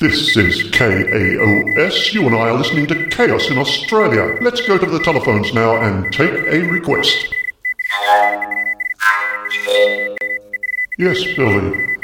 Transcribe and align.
This 0.00 0.36
is 0.36 0.62
KAOS. 0.70 2.14
You 2.14 2.24
and 2.28 2.36
I 2.36 2.50
are 2.50 2.56
listening 2.56 2.86
to 2.86 3.08
Chaos 3.08 3.50
in 3.50 3.58
Australia. 3.58 4.38
Let's 4.40 4.60
go 4.64 4.78
to 4.78 4.86
the 4.86 5.00
telephones 5.00 5.52
now 5.52 5.74
and 5.74 6.12
take 6.12 6.30
a 6.30 6.60
request. 6.70 7.34
Yes, 10.98 11.24
Billy. 11.34 11.98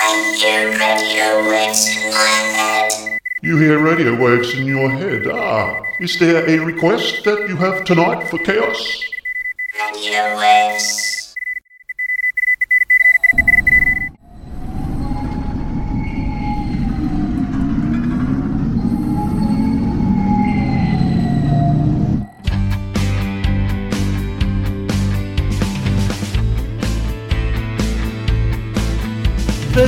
I 0.00 0.36
hear 0.38 0.70
radio 0.78 1.50
waves 1.50 1.88
in 1.88 2.10
my 2.12 2.28
head. 2.54 3.18
You 3.42 3.56
hear 3.58 3.82
radio 3.82 4.14
waves 4.14 4.54
in 4.54 4.64
your 4.64 4.88
head. 4.88 5.26
Ah, 5.26 5.82
is 5.98 6.16
there 6.20 6.48
a 6.48 6.64
request 6.64 7.24
that 7.24 7.48
you 7.48 7.56
have 7.56 7.84
tonight 7.84 8.22
for 8.28 8.38
Chaos? 8.38 9.04
Radio 9.80 10.38
waves. 10.38 11.13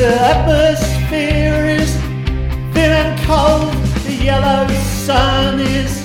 The 0.06 0.23
atmosphere 0.23 1.66
is 1.66 1.92
thin 2.73 2.92
and 2.92 3.19
cold. 3.27 3.74
The 4.05 4.15
yellow 4.15 4.69
sun 5.05 5.59
is 5.59 6.01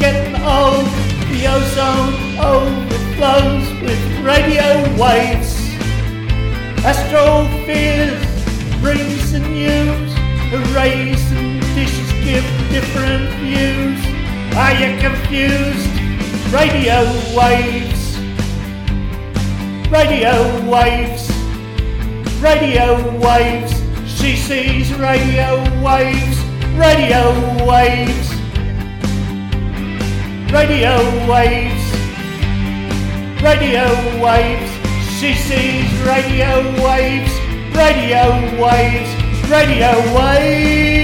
getting 0.00 0.34
old. 0.40 0.86
The 1.28 1.44
ozone 1.52 2.14
overflows 2.40 3.68
with 3.82 4.00
radio 4.24 4.80
waves. 4.96 5.60
Astrophiles 6.88 8.24
brings 8.80 9.32
the 9.32 9.40
news. 9.40 10.14
The 10.50 10.60
rays 10.74 11.20
and 11.32 11.60
dishes 11.74 12.12
give 12.24 12.46
different 12.70 13.28
views. 13.44 14.00
Are 14.56 14.72
you 14.72 14.98
confused? 15.04 15.92
Radio 16.50 17.04
waves. 17.36 18.16
Radio 19.90 20.66
waves 20.66 21.33
radio 22.44 23.18
waves. 23.20 23.72
She 24.06 24.36
sees 24.36 24.92
radio 24.94 25.56
waves, 25.82 26.38
radio 26.76 27.32
waves, 27.64 28.28
radio 30.52 30.94
waves, 31.26 31.84
radio 33.42 33.86
waves. 34.22 34.70
She 35.18 35.32
sees 35.32 35.88
radio 36.02 36.52
waves, 36.84 37.32
radio 37.74 38.24
waves, 38.62 39.10
radio 39.48 39.92
waves. 40.14 41.03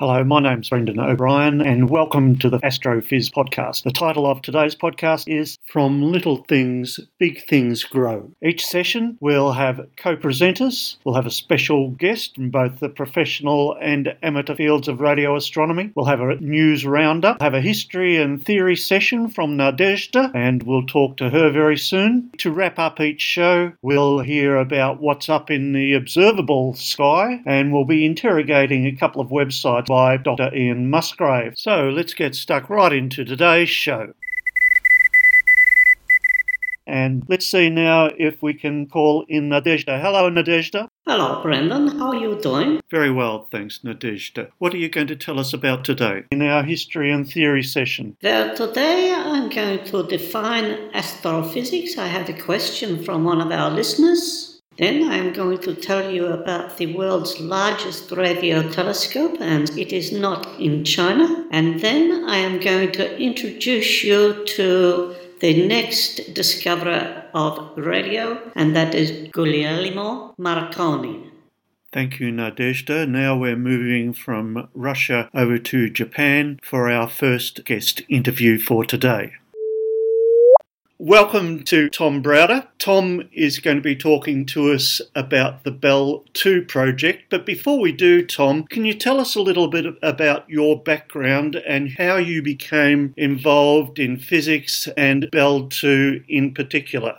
Hello, 0.00 0.24
my 0.24 0.40
name's 0.40 0.70
Brendan 0.70 0.98
O'Brien, 0.98 1.60
and 1.60 1.90
welcome 1.90 2.38
to 2.38 2.48
the 2.48 2.58
Astrophiz 2.60 3.30
podcast. 3.30 3.82
The 3.82 3.90
title 3.90 4.24
of 4.24 4.40
today's 4.40 4.74
podcast 4.74 5.24
is 5.26 5.58
From 5.66 6.00
Little 6.00 6.38
Things, 6.44 6.98
Big 7.18 7.44
Things 7.44 7.84
Grow. 7.84 8.30
Each 8.42 8.64
session 8.64 9.18
we'll 9.20 9.52
have 9.52 9.86
co 9.98 10.16
presenters, 10.16 10.96
we'll 11.04 11.16
have 11.16 11.26
a 11.26 11.30
special 11.30 11.90
guest 11.90 12.36
from 12.36 12.48
both 12.48 12.80
the 12.80 12.88
professional 12.88 13.76
and 13.78 14.16
amateur 14.22 14.54
fields 14.54 14.88
of 14.88 15.02
radio 15.02 15.36
astronomy, 15.36 15.92
we'll 15.94 16.06
have 16.06 16.22
a 16.22 16.36
news 16.36 16.86
roundup, 16.86 17.42
have 17.42 17.52
a 17.52 17.60
history 17.60 18.16
and 18.16 18.42
theory 18.42 18.76
session 18.76 19.28
from 19.28 19.58
Nadezhda, 19.58 20.34
and 20.34 20.62
we'll 20.62 20.86
talk 20.86 21.18
to 21.18 21.28
her 21.28 21.50
very 21.50 21.76
soon. 21.76 22.30
To 22.38 22.50
wrap 22.50 22.78
up 22.78 23.00
each 23.00 23.20
show, 23.20 23.72
we'll 23.82 24.20
hear 24.20 24.56
about 24.56 25.02
what's 25.02 25.28
up 25.28 25.50
in 25.50 25.74
the 25.74 25.92
observable 25.92 26.72
sky, 26.72 27.42
and 27.44 27.70
we'll 27.70 27.84
be 27.84 28.06
interrogating 28.06 28.86
a 28.86 28.96
couple 28.96 29.20
of 29.20 29.28
websites 29.28 29.89
by 29.90 30.16
Dr. 30.16 30.54
Ian 30.54 30.88
Musgrave. 30.88 31.54
So 31.56 31.88
let's 31.88 32.14
get 32.14 32.36
stuck 32.36 32.70
right 32.70 32.92
into 32.92 33.24
today's 33.24 33.68
show. 33.68 34.12
And 36.86 37.24
let's 37.28 37.46
see 37.46 37.70
now 37.70 38.10
if 38.16 38.40
we 38.40 38.54
can 38.54 38.86
call 38.86 39.24
in 39.28 39.48
Nadezhda. 39.48 40.00
Hello, 40.00 40.30
Nadezhda. 40.30 40.86
Hello, 41.08 41.42
Brendan. 41.42 41.98
How 41.98 42.10
are 42.10 42.14
you 42.14 42.40
doing? 42.40 42.80
Very 42.88 43.10
well, 43.10 43.48
thanks, 43.50 43.80
Nadezhda. 43.84 44.50
What 44.58 44.74
are 44.74 44.78
you 44.78 44.88
going 44.88 45.08
to 45.08 45.16
tell 45.16 45.40
us 45.40 45.52
about 45.52 45.84
today 45.84 46.22
in 46.30 46.40
our 46.40 46.62
history 46.62 47.10
and 47.10 47.28
theory 47.28 47.64
session? 47.64 48.16
Well, 48.22 48.54
today 48.54 49.12
I'm 49.12 49.48
going 49.48 49.84
to 49.86 50.06
define 50.06 50.90
astrophysics. 50.94 51.98
I 51.98 52.06
have 52.06 52.28
a 52.28 52.40
question 52.40 53.02
from 53.02 53.24
one 53.24 53.40
of 53.40 53.50
our 53.50 53.72
listeners. 53.72 54.49
Then 54.80 55.10
I'm 55.10 55.34
going 55.34 55.58
to 55.58 55.74
tell 55.74 56.10
you 56.10 56.28
about 56.28 56.78
the 56.78 56.94
world's 56.96 57.38
largest 57.38 58.10
radio 58.12 58.66
telescope, 58.70 59.36
and 59.38 59.68
it 59.78 59.92
is 59.92 60.10
not 60.10 60.58
in 60.58 60.84
China. 60.86 61.44
And 61.50 61.80
then 61.80 62.24
I 62.26 62.38
am 62.38 62.58
going 62.60 62.90
to 62.92 63.18
introduce 63.18 64.02
you 64.02 64.42
to 64.56 65.14
the 65.40 65.66
next 65.66 66.32
discoverer 66.32 67.24
of 67.34 67.76
radio, 67.76 68.40
and 68.54 68.74
that 68.74 68.94
is 68.94 69.28
Guglielmo 69.32 70.34
Marconi. 70.38 71.30
Thank 71.92 72.18
you, 72.18 72.32
Nadezhda. 72.32 73.06
Now 73.06 73.36
we're 73.36 73.56
moving 73.56 74.14
from 74.14 74.68
Russia 74.72 75.28
over 75.34 75.58
to 75.58 75.90
Japan 75.90 76.58
for 76.62 76.90
our 76.90 77.08
first 77.08 77.66
guest 77.66 78.00
interview 78.08 78.58
for 78.58 78.86
today. 78.86 79.32
Welcome 81.02 81.62
to 81.64 81.88
Tom 81.88 82.22
Browder. 82.22 82.66
Tom 82.78 83.26
is 83.32 83.58
going 83.58 83.78
to 83.78 83.82
be 83.82 83.96
talking 83.96 84.44
to 84.44 84.70
us 84.70 85.00
about 85.14 85.64
the 85.64 85.70
Belle 85.70 86.26
2 86.34 86.66
project. 86.66 87.30
But 87.30 87.46
before 87.46 87.80
we 87.80 87.90
do, 87.90 88.22
Tom, 88.22 88.64
can 88.64 88.84
you 88.84 88.92
tell 88.92 89.18
us 89.18 89.34
a 89.34 89.40
little 89.40 89.68
bit 89.68 89.86
about 90.02 90.50
your 90.50 90.78
background 90.78 91.56
and 91.56 91.92
how 91.92 92.16
you 92.16 92.42
became 92.42 93.14
involved 93.16 93.98
in 93.98 94.18
physics 94.18 94.90
and 94.94 95.30
Belle 95.32 95.68
2 95.68 96.24
in 96.28 96.52
particular? 96.52 97.14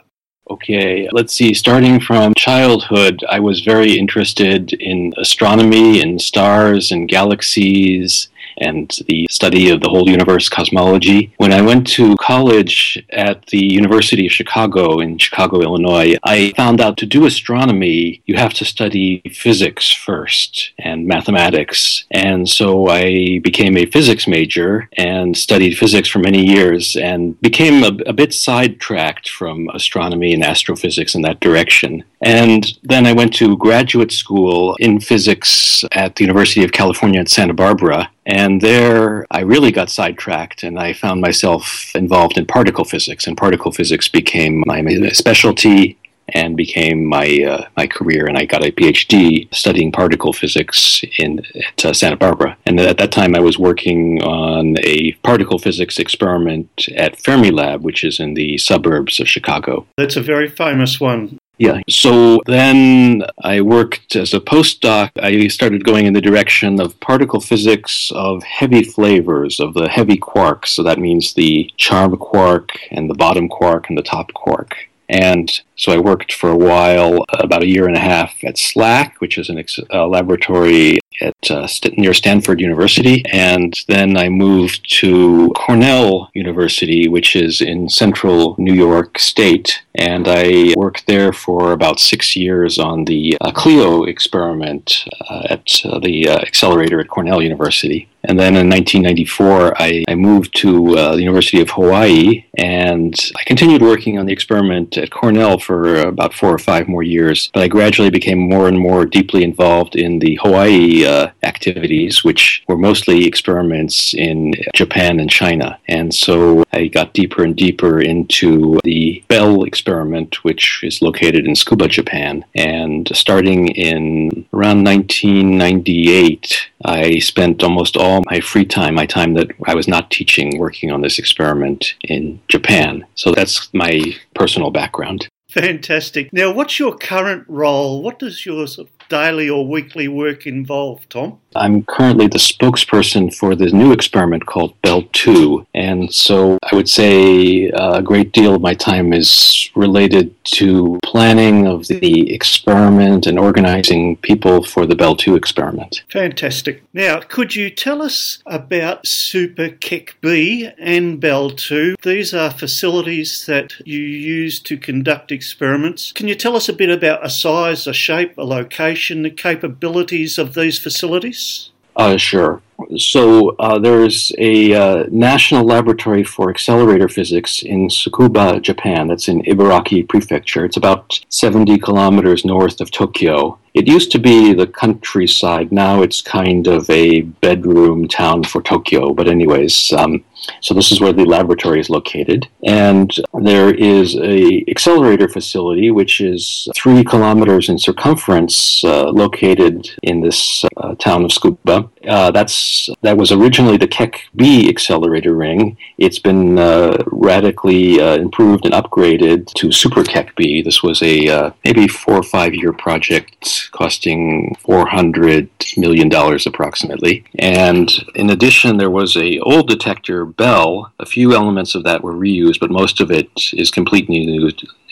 Okay, 0.52 1.10
let's 1.12 1.34
see. 1.34 1.56
Starting 1.56 2.00
from 2.00 2.36
childhood, 2.38 3.24
I 3.30 3.40
was 3.40 3.62
very 3.62 3.98
interested 3.98 4.74
in 4.74 5.12
astronomy 5.18 6.04
and 6.04 6.22
stars 6.22 6.92
and 6.92 7.10
galaxies 7.10 8.28
and 8.58 8.98
the 9.08 9.28
study 9.30 9.70
of 9.70 9.82
the 9.82 9.90
whole 9.90 10.10
universe 10.10 10.50
cosmology. 10.50 11.34
When 11.38 11.54
I 11.54 11.62
went 11.62 11.88
to 11.88 12.16
college 12.18 13.04
at 13.12 13.46
the 13.48 13.64
University 13.64 14.26
of 14.26 14.32
Chicago 14.32 15.00
in 15.00 15.18
Chicago, 15.18 15.62
Illinois, 15.62 16.16
I 16.24 16.54
found 16.56 16.82
out 16.82 16.98
to 16.98 17.06
do 17.06 17.26
astronomy, 17.26 18.22
you 18.26 18.36
have 18.36 18.54
to 18.56 18.66
study 18.66 19.22
physics 19.34 19.92
first 19.92 20.72
and 20.80 21.08
mathematics. 21.08 22.06
And 22.12 22.48
so 22.48 22.88
I 22.88 23.40
became 23.40 23.78
a 23.78 23.86
physics 23.86 24.28
major 24.28 24.90
and 24.98 25.36
studied 25.38 25.78
physics 25.78 26.10
for 26.10 26.20
many 26.20 26.46
years 26.46 26.96
and 26.96 27.40
became 27.42 27.84
a, 27.84 27.92
a 28.06 28.14
bit 28.14 28.34
sidetracked 28.34 29.30
from 29.30 29.70
astronomy 29.74 30.34
and 30.34 30.44
astrophysics 30.44 31.16
in 31.16 31.22
that 31.24 31.40
direction. 31.40 32.04
And 32.22 32.66
then 32.84 33.08
I 33.08 33.14
went 33.14 33.34
to 33.36 33.58
graduate 33.58 34.12
school 34.12 34.76
in 34.80 35.00
physics 35.00 35.84
at 35.92 36.16
the 36.16 36.24
University 36.24 36.64
of 36.64 36.72
California 36.72 37.20
at 37.20 37.30
Santa 37.30 37.54
Barbara. 37.54 38.12
And 38.26 38.62
there 38.62 39.26
I 39.32 39.42
really 39.42 39.72
got 39.72 39.90
sidetracked 39.90 40.64
and 40.64 40.80
I 40.80 40.94
found 40.94 41.22
myself 41.22 41.92
involved 41.96 42.38
in 42.38 42.46
particle 42.46 42.86
physics. 42.86 43.26
And 43.26 43.36
particle 43.36 43.72
physics 43.72 44.08
became 44.08 44.64
my 44.68 44.84
specialty 45.14 45.98
and 46.34 46.56
became 46.56 47.06
my 47.06 47.44
uh, 47.44 47.68
my 47.76 47.88
career. 47.88 48.28
And 48.28 48.38
I 48.38 48.46
got 48.46 48.64
a 48.64 48.72
PhD 48.72 49.54
studying 49.54 49.92
particle 49.92 50.34
physics 50.34 51.04
in 51.18 51.44
at 51.56 51.86
uh, 51.86 51.94
Santa 51.94 52.16
Barbara. 52.16 52.58
And 52.66 52.80
at 52.80 52.98
that 52.98 53.12
time, 53.12 53.36
I 53.36 53.40
was 53.40 53.58
working 53.58 54.22
on 54.24 54.76
a 54.84 55.14
particle 55.24 55.60
physics 55.60 56.00
experiment 56.00 56.88
at 56.96 57.18
Fermilab, 57.18 57.82
which 57.82 58.04
is 58.04 58.20
in 58.20 58.34
the 58.34 58.58
suburbs 58.58 59.20
of 59.20 59.28
Chicago. 59.28 59.88
That's 59.98 60.16
a 60.16 60.22
very 60.22 60.48
famous 60.48 61.00
one. 61.00 61.38
Yeah. 61.62 61.82
So 61.88 62.42
then 62.48 63.22
I 63.44 63.62
worked 63.62 64.16
as 64.16 64.34
a 64.34 64.40
postdoc. 64.40 65.12
I 65.22 65.48
started 65.48 65.84
going 65.84 66.08
in 66.08 66.14
the 66.14 66.20
direction 66.20 66.82
of 66.82 67.00
particle 67.00 67.40
physics 67.40 68.12
of 68.16 68.42
heavy 68.42 68.84
flavors, 68.84 69.60
of 69.60 69.76
the 69.76 69.88
heavy 69.88 70.18
quarks. 70.18 70.70
So 70.70 70.82
that 70.82 70.98
means 70.98 71.36
the 71.36 71.70
charm 71.78 72.18
quark 72.18 72.72
and 72.90 73.08
the 73.08 73.14
bottom 73.14 73.48
quark 73.48 73.90
and 73.90 73.98
the 73.98 74.02
top 74.02 74.34
quark. 74.34 74.76
And 75.12 75.52
so 75.76 75.92
I 75.92 75.98
worked 75.98 76.32
for 76.32 76.50
a 76.50 76.58
while, 76.58 77.26
about 77.34 77.64
a 77.64 77.68
year 77.68 77.86
and 77.86 77.98
a 77.98 78.00
half, 78.00 78.34
at 78.44 78.56
SLAC, 78.56 79.16
which 79.20 79.38
is 79.38 79.50
a 79.50 79.58
ex- 79.58 79.80
uh, 79.94 80.08
laboratory 80.08 81.00
at 81.22 81.52
uh, 81.52 81.68
St- 81.68 81.98
near 81.98 82.14
Stanford 82.14 82.60
University, 82.60 83.24
and 83.32 83.80
then 83.88 84.18
I 84.18 84.30
moved 84.30 84.90
to 85.02 85.52
Cornell 85.56 86.30
University, 86.34 87.08
which 87.08 87.36
is 87.36 87.62
in 87.62 87.90
central 87.90 88.56
New 88.58 88.74
York 88.74 89.20
State, 89.20 89.84
and 89.96 90.28
I 90.28 90.74
worked 90.76 91.08
there 91.08 91.32
for 91.34 91.74
about 91.74 92.00
six 92.00 92.36
years 92.36 92.80
on 92.80 93.06
the 93.06 93.38
uh, 93.42 93.52
CLEO 93.52 94.08
experiment 94.08 95.06
uh, 95.30 95.44
at 95.50 95.70
uh, 95.86 96.00
the 96.00 96.30
accelerator 96.30 97.00
at 97.00 97.10
Cornell 97.10 97.42
University. 97.42 98.10
And 98.24 98.40
then 98.40 98.56
in 98.56 98.70
1994, 98.70 99.82
I, 99.82 100.04
I 100.08 100.16
moved 100.16 100.56
to 100.58 100.98
uh, 100.98 101.16
the 101.16 101.22
University 101.22 101.62
of 101.62 101.70
Hawaii 101.72 102.46
and 102.56 103.16
I 103.36 103.44
continued 103.46 103.82
working 103.82 104.20
on 104.20 104.26
the 104.26 104.34
experiment 104.34 104.98
at 104.98 105.12
Cornell 105.12 105.58
for 105.58 105.96
about 106.02 106.34
four 106.34 106.54
or 106.54 106.60
five 106.60 106.88
more 106.88 107.04
years. 107.04 107.50
But 107.54 107.64
I 107.64 107.68
gradually 107.68 108.10
became 108.10 108.38
more 108.38 108.68
and 108.68 108.78
more 108.78 109.06
deeply 109.06 109.44
involved 109.44 109.96
in 109.96 110.20
the 110.20 110.38
Hawaii 110.42 111.06
uh, 111.06 111.32
activities, 111.44 112.24
which 112.24 112.64
were 112.68 112.78
mostly 112.78 113.26
experiments 113.26 114.14
in 114.14 114.54
Japan 114.74 115.20
and 115.20 115.30
China. 115.30 115.80
And 115.88 116.14
so 116.14 116.64
I 116.74 116.88
got 116.88 117.14
deeper 117.14 117.44
and 117.44 117.56
deeper 117.56 118.02
into 118.02 118.80
the 118.84 119.24
Belle 119.28 119.64
experiment, 119.64 120.44
which 120.44 120.82
is 120.84 121.02
located 121.02 121.46
in 121.46 121.54
Tsukuba, 121.54 121.90
Japan. 121.90 122.46
And 122.56 123.10
starting 123.14 123.70
in 123.70 124.46
around 124.54 124.84
1998, 124.84 126.71
I 126.86 127.20
spent 127.20 127.64
almost 127.64 127.98
all 127.98 128.24
my 128.30 128.40
free 128.40 128.66
time, 128.66 128.96
my 128.96 129.06
time 129.06 129.34
that 129.36 129.52
I 129.66 129.76
was 129.76 129.88
not 129.88 130.12
teaching, 130.12 130.58
working 130.58 130.92
on 130.92 131.02
this 131.02 131.20
experiment 131.20 131.96
in 132.02 132.40
Japan. 132.48 133.06
So 133.16 133.32
that's 133.32 133.74
my 133.74 134.02
personal 134.36 134.72
background. 134.72 135.28
Fantastic. 135.50 136.32
Now, 136.32 136.52
what's 136.54 136.80
your 136.80 136.96
current 136.96 137.44
role? 137.48 138.02
What 138.02 138.20
does 138.20 138.46
your 138.46 138.68
sort 138.68 138.88
of 138.88 139.01
daily 139.12 139.50
or 139.50 139.68
weekly 139.68 140.08
work 140.08 140.48
involve, 140.48 141.08
Tom? 141.10 141.38
I'm 141.54 141.84
currently 141.84 142.28
the 142.28 142.38
spokesperson 142.38 143.36
for 143.36 143.56
this 143.56 143.74
new 143.74 143.92
experiment 143.92 144.46
called 144.46 144.80
Belle 144.82 145.04
2. 145.12 145.68
And 145.74 146.14
so 146.14 146.58
I 146.64 146.76
would 146.76 146.88
say 146.88 147.70
uh, 147.72 147.98
a 147.98 148.02
great 148.02 148.32
deal 148.32 148.56
of 148.56 148.62
my 148.62 148.74
time 148.74 149.12
is 149.12 149.70
related 149.76 150.34
to 150.46 150.98
planning 151.04 151.68
of 151.68 151.88
the 151.88 152.34
experiment 152.34 153.28
and 153.28 153.38
organizing 153.38 154.16
people 154.18 154.64
for 154.64 154.86
the 154.86 154.96
Belle 154.96 155.18
2 155.18 155.36
experiment. 155.36 156.04
Fantastic. 156.10 156.84
Now, 156.94 157.20
could 157.20 157.54
you 157.54 157.70
tell 157.70 158.02
us 158.02 158.42
about 158.46 159.04
SuperKEKB 159.04 160.74
and 160.80 161.20
Belle 161.20 161.52
2? 161.52 161.96
These 162.02 162.34
are 162.34 162.50
facilities 162.50 163.46
that 163.46 163.74
you 163.86 164.00
use 164.00 164.60
to 164.62 164.78
conduct 164.78 165.34
experiments. 165.34 166.14
Can 166.14 166.30
you 166.30 166.36
tell 166.36 166.56
us 166.56 166.70
a 166.70 166.74
bit 166.74 166.90
about 166.90 167.26
a 167.26 167.30
size, 167.30 167.88
a 167.88 167.94
shape, 167.94 168.38
a 168.38 168.46
location, 168.46 169.01
the 169.10 169.30
capabilities 169.30 170.38
of 170.38 170.54
these 170.54 170.80
facilities? 170.80 171.72
Uh, 171.96 172.18
sure. 172.18 172.62
So 172.98 173.50
uh, 173.60 173.78
there's 173.78 174.32
a 174.38 174.74
uh, 174.74 175.06
national 175.12 175.66
laboratory 175.66 176.24
for 176.24 176.50
accelerator 176.50 177.08
physics 177.08 177.62
in 177.62 177.90
Tsukuba, 177.90 178.62
Japan. 178.62 179.08
That's 179.08 179.28
in 179.28 179.42
Ibaraki 179.44 180.08
Prefecture. 180.08 180.66
It's 180.66 180.78
about 180.78 181.20
70 181.30 181.78
kilometers 181.80 182.46
north 182.46 182.82
of 182.82 182.92
Tokyo. 182.92 183.60
It 183.74 183.88
used 183.88 184.12
to 184.14 184.20
be 184.20 184.54
the 184.54 184.68
countryside. 184.68 185.72
Now 185.72 186.02
it's 186.02 186.22
kind 186.22 186.68
of 186.68 186.90
a 186.90 187.22
bedroom 187.22 188.08
town 188.08 188.44
for 188.44 188.62
Tokyo. 188.62 189.14
But 189.14 189.28
anyways, 189.28 189.94
um, 189.94 190.24
so 190.62 190.74
this 190.74 190.92
is 190.92 191.02
where 191.02 191.14
the 191.14 191.26
laboratory 191.26 191.80
is 191.80 191.90
located, 191.90 192.48
and 192.64 193.14
there 193.42 193.74
is 193.74 194.16
a 194.16 194.64
accelerator 194.68 195.28
facility 195.28 195.92
which 195.92 196.22
is 196.22 196.68
three 196.76 197.04
kilometers 197.04 197.70
in 197.70 197.78
circumference, 197.78 198.84
uh, 198.84 199.10
located 199.10 199.90
in 200.04 200.22
this 200.22 200.64
uh, 200.78 200.96
town 200.96 201.26
of 201.26 201.32
Tsukuba. 201.32 201.90
Uh, 202.08 202.32
that's 202.32 202.90
that 203.02 203.18
was 203.18 203.32
originally 203.32 203.78
the 203.78 203.88
Keck 203.88 204.22
B 204.36 204.70
accelerator 204.70 205.36
ring. 205.36 205.78
It's 205.98 206.20
been 206.20 206.58
uh, 206.58 206.98
radically 207.08 208.02
uh, 208.02 208.16
improved 208.16 208.66
and 208.66 208.74
upgraded 208.74 209.48
to 209.56 209.68
SuperKEKB. 209.68 210.64
This 210.64 210.82
was 210.82 211.02
a 211.02 211.28
uh, 211.28 211.52
maybe 211.66 211.88
four 211.88 212.16
or 212.16 212.24
five 212.24 212.54
year 212.54 212.74
project 212.74 213.70
costing 213.72 214.56
$400 214.66 215.78
million 215.78 216.12
approximately. 216.46 217.24
And 217.40 217.92
in 218.16 218.30
addition, 218.30 218.78
there 218.78 218.90
was 218.90 219.16
a 219.16 219.40
old 219.40 219.68
detector, 219.68 220.26
Belle. 220.36 220.92
A 221.00 221.06
few 221.06 221.34
elements 221.34 221.76
of 221.76 221.84
that 221.84 222.04
were 222.04 222.14
reused, 222.14 222.60
but 222.60 222.72
most 222.72 223.02
of 223.02 223.12
it 223.12 223.30
is 223.54 223.72
completely 223.72 224.26
new. 224.26 224.50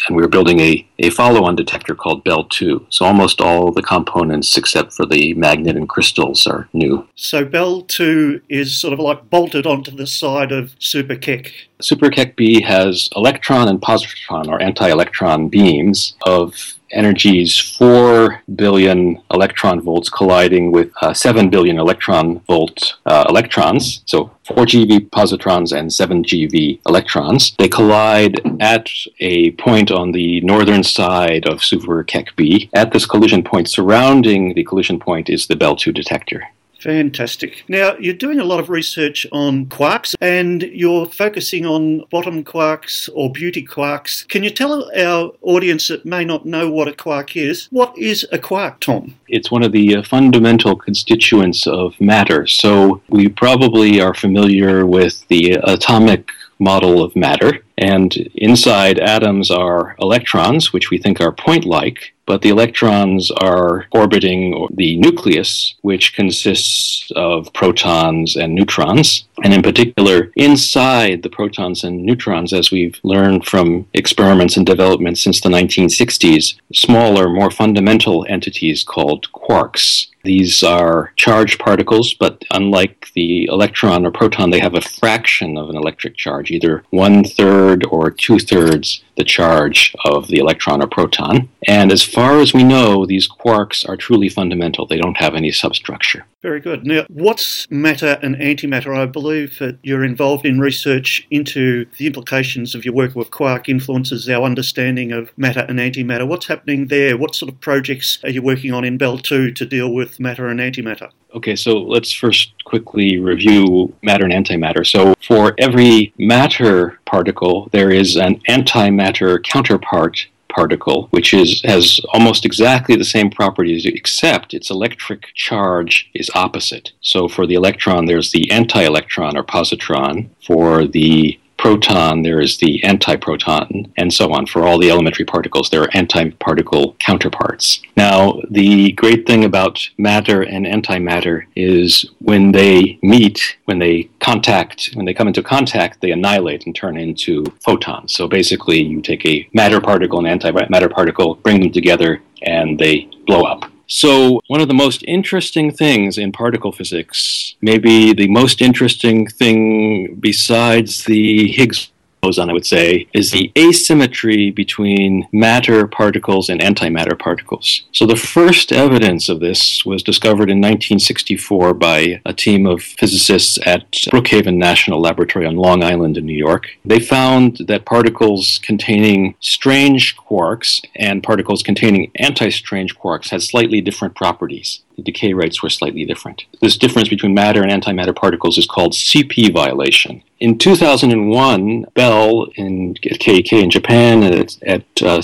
And 0.08 0.16
we 0.16 0.24
are 0.24 0.30
building 0.30 0.60
a, 0.60 0.88
a 1.00 1.10
follow 1.10 1.44
on 1.44 1.56
detector 1.56 1.96
called 1.96 2.24
Belle 2.24 2.46
2. 2.46 2.88
So 2.90 3.06
almost 3.06 3.42
all 3.42 3.72
the 3.72 3.82
components, 3.82 4.56
except 4.58 4.94
for 4.94 5.06
the 5.06 5.34
magnet 5.34 5.76
and 5.76 5.90
crystals, 5.90 6.48
are 6.48 6.70
new. 6.74 7.08
So 7.16 7.46
Belle 7.46 7.82
2 7.82 8.42
is 8.50 8.80
sort 8.80 8.94
of 8.94 9.00
like 9.00 9.30
bolted 9.30 9.66
onto 9.66 9.92
the 9.92 10.08
side 10.08 10.52
of 10.52 10.76
Super 10.80 11.16
Keck. 11.16 11.52
SuperKEKB 11.82 12.64
has 12.64 13.10
electron 13.16 13.68
and 13.68 13.82
positron, 13.82 14.48
or 14.48 14.62
anti 14.62 14.90
electron 14.90 15.48
beams, 15.48 16.16
of 16.26 16.79
energies 16.92 17.58
4 17.78 18.42
billion 18.56 19.22
electron 19.32 19.82
volts 19.82 20.10
colliding 20.10 20.72
with 20.72 20.92
uh, 21.02 21.14
7 21.14 21.50
billion 21.50 21.78
electron 21.80 22.40
volt 22.42 22.96
uh, 23.06 23.26
electrons. 23.30 24.02
So 24.06 24.32
4 24.46 24.66
GeV 24.66 25.10
positrons 25.10 25.78
and 25.78 25.92
7 25.92 26.24
GeV 26.24 26.80
electrons. 26.88 27.56
They 27.58 27.70
collide 27.70 28.42
at 28.60 28.90
a 29.20 29.52
point 29.52 29.92
on 29.92 30.12
the 30.12 30.42
northern 30.42 30.84
side 30.84 31.46
of 31.48 31.60
SuperKEKB. 31.60 32.70
At 32.74 32.92
this 32.92 33.06
collision 33.06 33.44
point, 33.44 33.70
surrounding 33.70 34.54
the 34.54 34.64
collision 34.64 35.00
point, 35.00 35.30
is 35.30 35.48
the 35.48 35.56
Belle 35.56 35.76
2 35.76 35.92
detector. 35.92 36.44
Fantastic. 36.80 37.64
Now, 37.68 37.96
you're 37.98 38.14
doing 38.14 38.40
a 38.40 38.46
lot 38.46 38.60
of 38.60 38.70
research 38.70 39.26
on 39.32 39.66
quarks 39.66 40.16
and 40.22 40.64
you're 40.64 41.06
focusing 41.06 41.66
on 41.66 42.06
bottom 42.10 42.44
quarks 42.44 43.10
or 43.14 43.32
beauty 43.32 43.66
quarks. 43.66 44.28
Can 44.30 44.44
you 44.44 44.50
tell 44.50 44.90
our 44.98 45.32
audience 45.42 45.90
that 45.90 46.06
may 46.06 46.24
not 46.24 46.46
know 46.46 46.72
what 46.72 46.88
a 46.88 46.94
quark 46.94 47.36
is, 47.36 47.68
what 47.72 47.98
is 47.98 48.26
a 48.32 48.40
quark, 48.40 48.80
Tom? 48.80 49.16
It's 49.28 49.52
one 49.52 49.64
of 49.64 49.74
the 49.74 49.98
uh, 49.98 50.04
fundamental 50.04 50.76
constituents 50.76 51.68
of 51.68 52.00
matter. 52.00 52.48
So, 52.48 53.02
we 53.10 53.28
probably 53.28 54.00
are 54.00 54.14
familiar 54.14 54.86
with 54.86 55.28
the 55.28 55.60
atomic 55.64 56.30
model 56.60 57.02
of 57.02 57.16
matter. 57.16 57.64
And 57.78 58.14
inside 58.36 59.00
atoms 59.00 59.50
are 59.50 59.96
electrons, 60.00 60.74
which 60.74 60.90
we 60.90 60.98
think 60.98 61.22
are 61.22 61.32
point 61.32 61.66
like, 61.66 62.14
but 62.30 62.44
the 62.44 62.50
electrons 62.50 63.32
are 63.32 63.88
orbiting 63.92 64.68
the 64.76 64.98
nucleus, 64.98 65.74
which 65.82 66.14
consists 66.14 67.12
of 67.16 67.52
protons 67.54 68.36
and 68.36 68.54
neutrons. 68.54 69.26
And 69.44 69.52
in 69.52 69.64
particular, 69.64 70.32
inside 70.36 71.24
the 71.24 71.30
protons 71.32 71.84
and 71.84 72.06
neutrons, 72.06 72.54
as 72.54 72.70
we've 72.70 73.00
learned 73.02 73.48
from 73.48 73.88
experiments 73.96 74.58
and 74.58 74.66
developments 74.66 75.22
since 75.22 75.42
the 75.42 75.50
1960s, 75.50 76.54
smaller, 76.72 77.30
more 77.30 77.50
fundamental 77.50 78.28
entities 78.30 78.84
called 78.84 79.32
quarks. 79.32 80.06
These 80.24 80.64
are 80.64 81.14
charged 81.16 81.60
particles, 81.60 82.14
but 82.14 82.44
unlike 82.52 83.08
the 83.16 83.46
electron 83.46 84.06
or 84.06 84.12
proton, 84.12 84.50
they 84.50 84.60
have 84.60 84.76
a 84.76 84.82
fraction 84.82 85.58
of 85.58 85.70
an 85.70 85.78
electric 85.78 86.18
charge, 86.18 86.52
either 86.52 86.84
one 86.90 87.24
third 87.24 87.86
or 87.86 88.12
two 88.12 88.38
thirds 88.38 89.02
the 89.20 89.24
charge 89.26 89.94
of 90.06 90.28
the 90.28 90.40
electron 90.40 90.82
or 90.82 90.88
proton. 90.88 91.50
And 91.68 91.92
as 91.92 92.02
far 92.20 92.42
as 92.42 92.54
we 92.54 92.66
know, 92.66 93.06
these 93.06 93.30
quarks 93.30 93.88
are 93.88 93.96
truly 93.96 94.28
fundamental. 94.28 94.86
They 94.86 94.98
don't 94.98 95.16
have 95.16 95.36
any 95.36 95.52
substructure. 95.52 96.26
Very 96.42 96.60
good. 96.60 96.86
Now, 96.86 97.06
what's 97.08 97.66
matter 97.72 98.20
and 98.22 98.36
antimatter? 98.36 98.94
I 98.94 99.06
believe 99.06 99.58
that 99.60 99.78
you're 99.84 100.04
involved 100.04 100.46
in 100.46 100.60
research 100.60 101.26
into 101.32 101.86
the 101.98 102.08
implications 102.08 102.76
of 102.76 102.84
your 102.84 102.94
work 102.94 103.16
with 103.16 103.32
quark 103.32 103.70
influences 103.70 104.30
our 104.30 104.44
understanding 104.44 105.14
of 105.14 105.32
matter 105.38 105.66
and 105.70 105.80
antimatter. 105.80 106.28
What's 106.28 106.48
happening 106.48 106.88
there? 106.88 107.18
What 107.18 107.36
sort 107.36 107.54
of 107.54 107.62
projects 107.62 108.20
are 108.26 108.30
you 108.30 108.42
working 108.42 108.74
on 108.74 108.84
in 108.84 108.98
Belle 108.98 109.18
2 109.18 109.52
to 109.52 109.66
deal 109.66 109.94
with 109.94 110.20
matter 110.20 110.50
and 110.50 110.60
antimatter? 110.60 111.12
Okay, 111.34 111.56
so 111.56 111.78
let's 111.78 112.12
first 112.12 112.52
quickly 112.66 113.18
review 113.18 113.96
matter 114.02 114.26
and 114.26 114.34
antimatter. 114.34 114.86
So, 114.86 115.14
for 115.26 115.54
every 115.58 116.12
matter 116.18 117.00
particle, 117.06 117.70
there 117.72 117.92
is 117.92 118.18
an 118.18 118.42
antimatter 118.50 119.42
counterpart 119.42 120.28
particle, 120.50 121.08
which 121.12 121.34
is 121.34 121.62
has 121.64 122.00
almost 122.14 122.46
exactly 122.46 122.96
the 122.96 123.06
same 123.06 123.30
properties, 123.30 123.86
except 123.86 124.54
its 124.54 124.70
electric 124.70 125.34
charge 125.36 126.10
is 126.14 126.30
opposite. 126.36 126.92
So 127.02 127.28
for 127.28 127.48
the 127.48 127.56
electron, 127.56 128.06
there's 128.06 128.32
the 128.32 128.50
anti-electron 128.52 129.38
or 129.38 129.44
positron. 129.44 130.30
For 130.46 130.86
the 130.86 131.40
proton, 131.60 132.24
there 132.24 132.40
is 132.40 132.58
the 132.58 132.80
antiproton, 132.86 133.92
and 133.98 134.12
so 134.12 134.32
on. 134.32 134.46
For 134.48 134.66
all 134.66 134.80
the 134.80 134.90
elementary 134.90 135.26
particles, 135.26 135.70
there 135.70 135.84
are 135.84 135.90
antiparticle 135.90 136.98
counterparts. 137.00 137.82
Now, 137.98 138.42
the 138.50 138.94
great 138.94 139.28
thing 139.28 139.44
about 139.44 139.90
matter 139.98 140.42
and 140.42 140.66
antimatter 140.66 141.44
is 141.58 142.10
when 142.20 142.54
they 142.54 142.98
meet, 143.02 143.58
when 143.66 143.78
they 143.78 144.10
contact, 144.22 144.92
when 144.94 145.06
they 145.06 145.14
come 145.14 145.28
into 145.28 145.44
contact, 145.44 146.00
they 146.00 146.12
annihilate 146.12 146.66
and 146.66 146.74
turn 146.74 146.98
into 146.98 147.44
photons. 147.64 148.14
So 148.16 148.28
basically, 148.28 148.82
you 148.82 149.02
take 149.02 149.26
a 149.26 149.48
matter 149.54 149.82
particle 149.82 150.26
and 150.26 150.42
antimatter 150.42 150.90
particle, 150.90 151.36
bring 151.36 151.60
them 151.60 151.74
together, 151.74 152.22
and 152.42 152.80
they 152.80 153.10
blow 153.28 153.44
up. 153.44 153.70
So, 153.92 154.40
one 154.46 154.62
of 154.62 154.68
the 154.68 154.76
most 154.76 155.04
interesting 155.08 155.72
things 155.72 156.20
in 156.20 156.32
particle 156.32 156.72
physics, 156.72 157.56
maybe 157.60 158.14
the 158.14 158.28
most 158.28 158.62
interesting 158.62 159.26
thing 159.26 160.16
besides 160.20 161.06
the 161.06 161.52
Higgs 161.52 161.90
boson, 162.22 162.50
I 162.50 162.54
would 162.54 162.66
say, 162.66 163.08
is 163.14 163.32
the 163.32 163.52
asymmetry 163.58 164.52
between 164.52 165.28
matter 165.32 165.88
particles 165.88 166.50
and 166.50 166.62
antimatter 166.62 167.18
particles. 167.18 167.84
So 167.92 168.06
the 168.06 168.16
first 168.16 168.72
evidence 168.72 169.30
of 169.30 169.40
this 169.40 169.86
was 169.86 170.04
discovered 170.04 170.50
in 170.50 170.58
1964 170.58 171.74
by 171.74 172.22
a 172.26 172.34
team 172.34 172.66
of 172.66 172.82
physicists 172.82 173.58
at 173.66 173.92
Brookhaven 173.92 174.58
National 174.58 175.02
Laboratory 175.02 175.46
on 175.46 175.56
Long 175.56 175.84
Island 175.84 176.18
in 176.18 176.26
New 176.26 176.38
York. 176.38 176.68
They 176.86 177.00
found 177.00 177.58
that 177.68 177.86
particles 177.86 178.60
containing 178.62 179.36
strange 179.40 180.16
quarks 180.18 180.84
and 180.96 181.24
particles 181.24 181.64
containing 181.64 182.12
anti 182.16 182.50
strange 182.50 182.98
quarks 182.98 183.30
had 183.30 183.42
slightly 183.42 183.82
different 183.82 184.16
properties 184.16 184.82
the 185.00 185.12
decay 185.12 185.34
rates 185.34 185.64
were 185.64 185.70
slightly 185.70 186.06
different. 186.06 186.46
This 186.62 186.78
difference 186.78 187.10
between 187.10 187.34
matter 187.34 187.64
and 187.64 187.72
antimatter 187.72 188.16
particles 188.16 188.58
is 188.58 188.66
called 188.66 188.94
CP 188.94 189.54
violation. 189.54 190.24
In 190.40 190.58
2001, 190.58 191.86
Belle 191.96 192.48
in, 192.56 192.96
at 193.10 193.20
KEK 193.20 193.54
in 193.54 193.70
Japan, 193.70 194.24
and 194.24 194.36
at, 194.36 194.58
at 194.64 194.86
uh, 195.02 195.22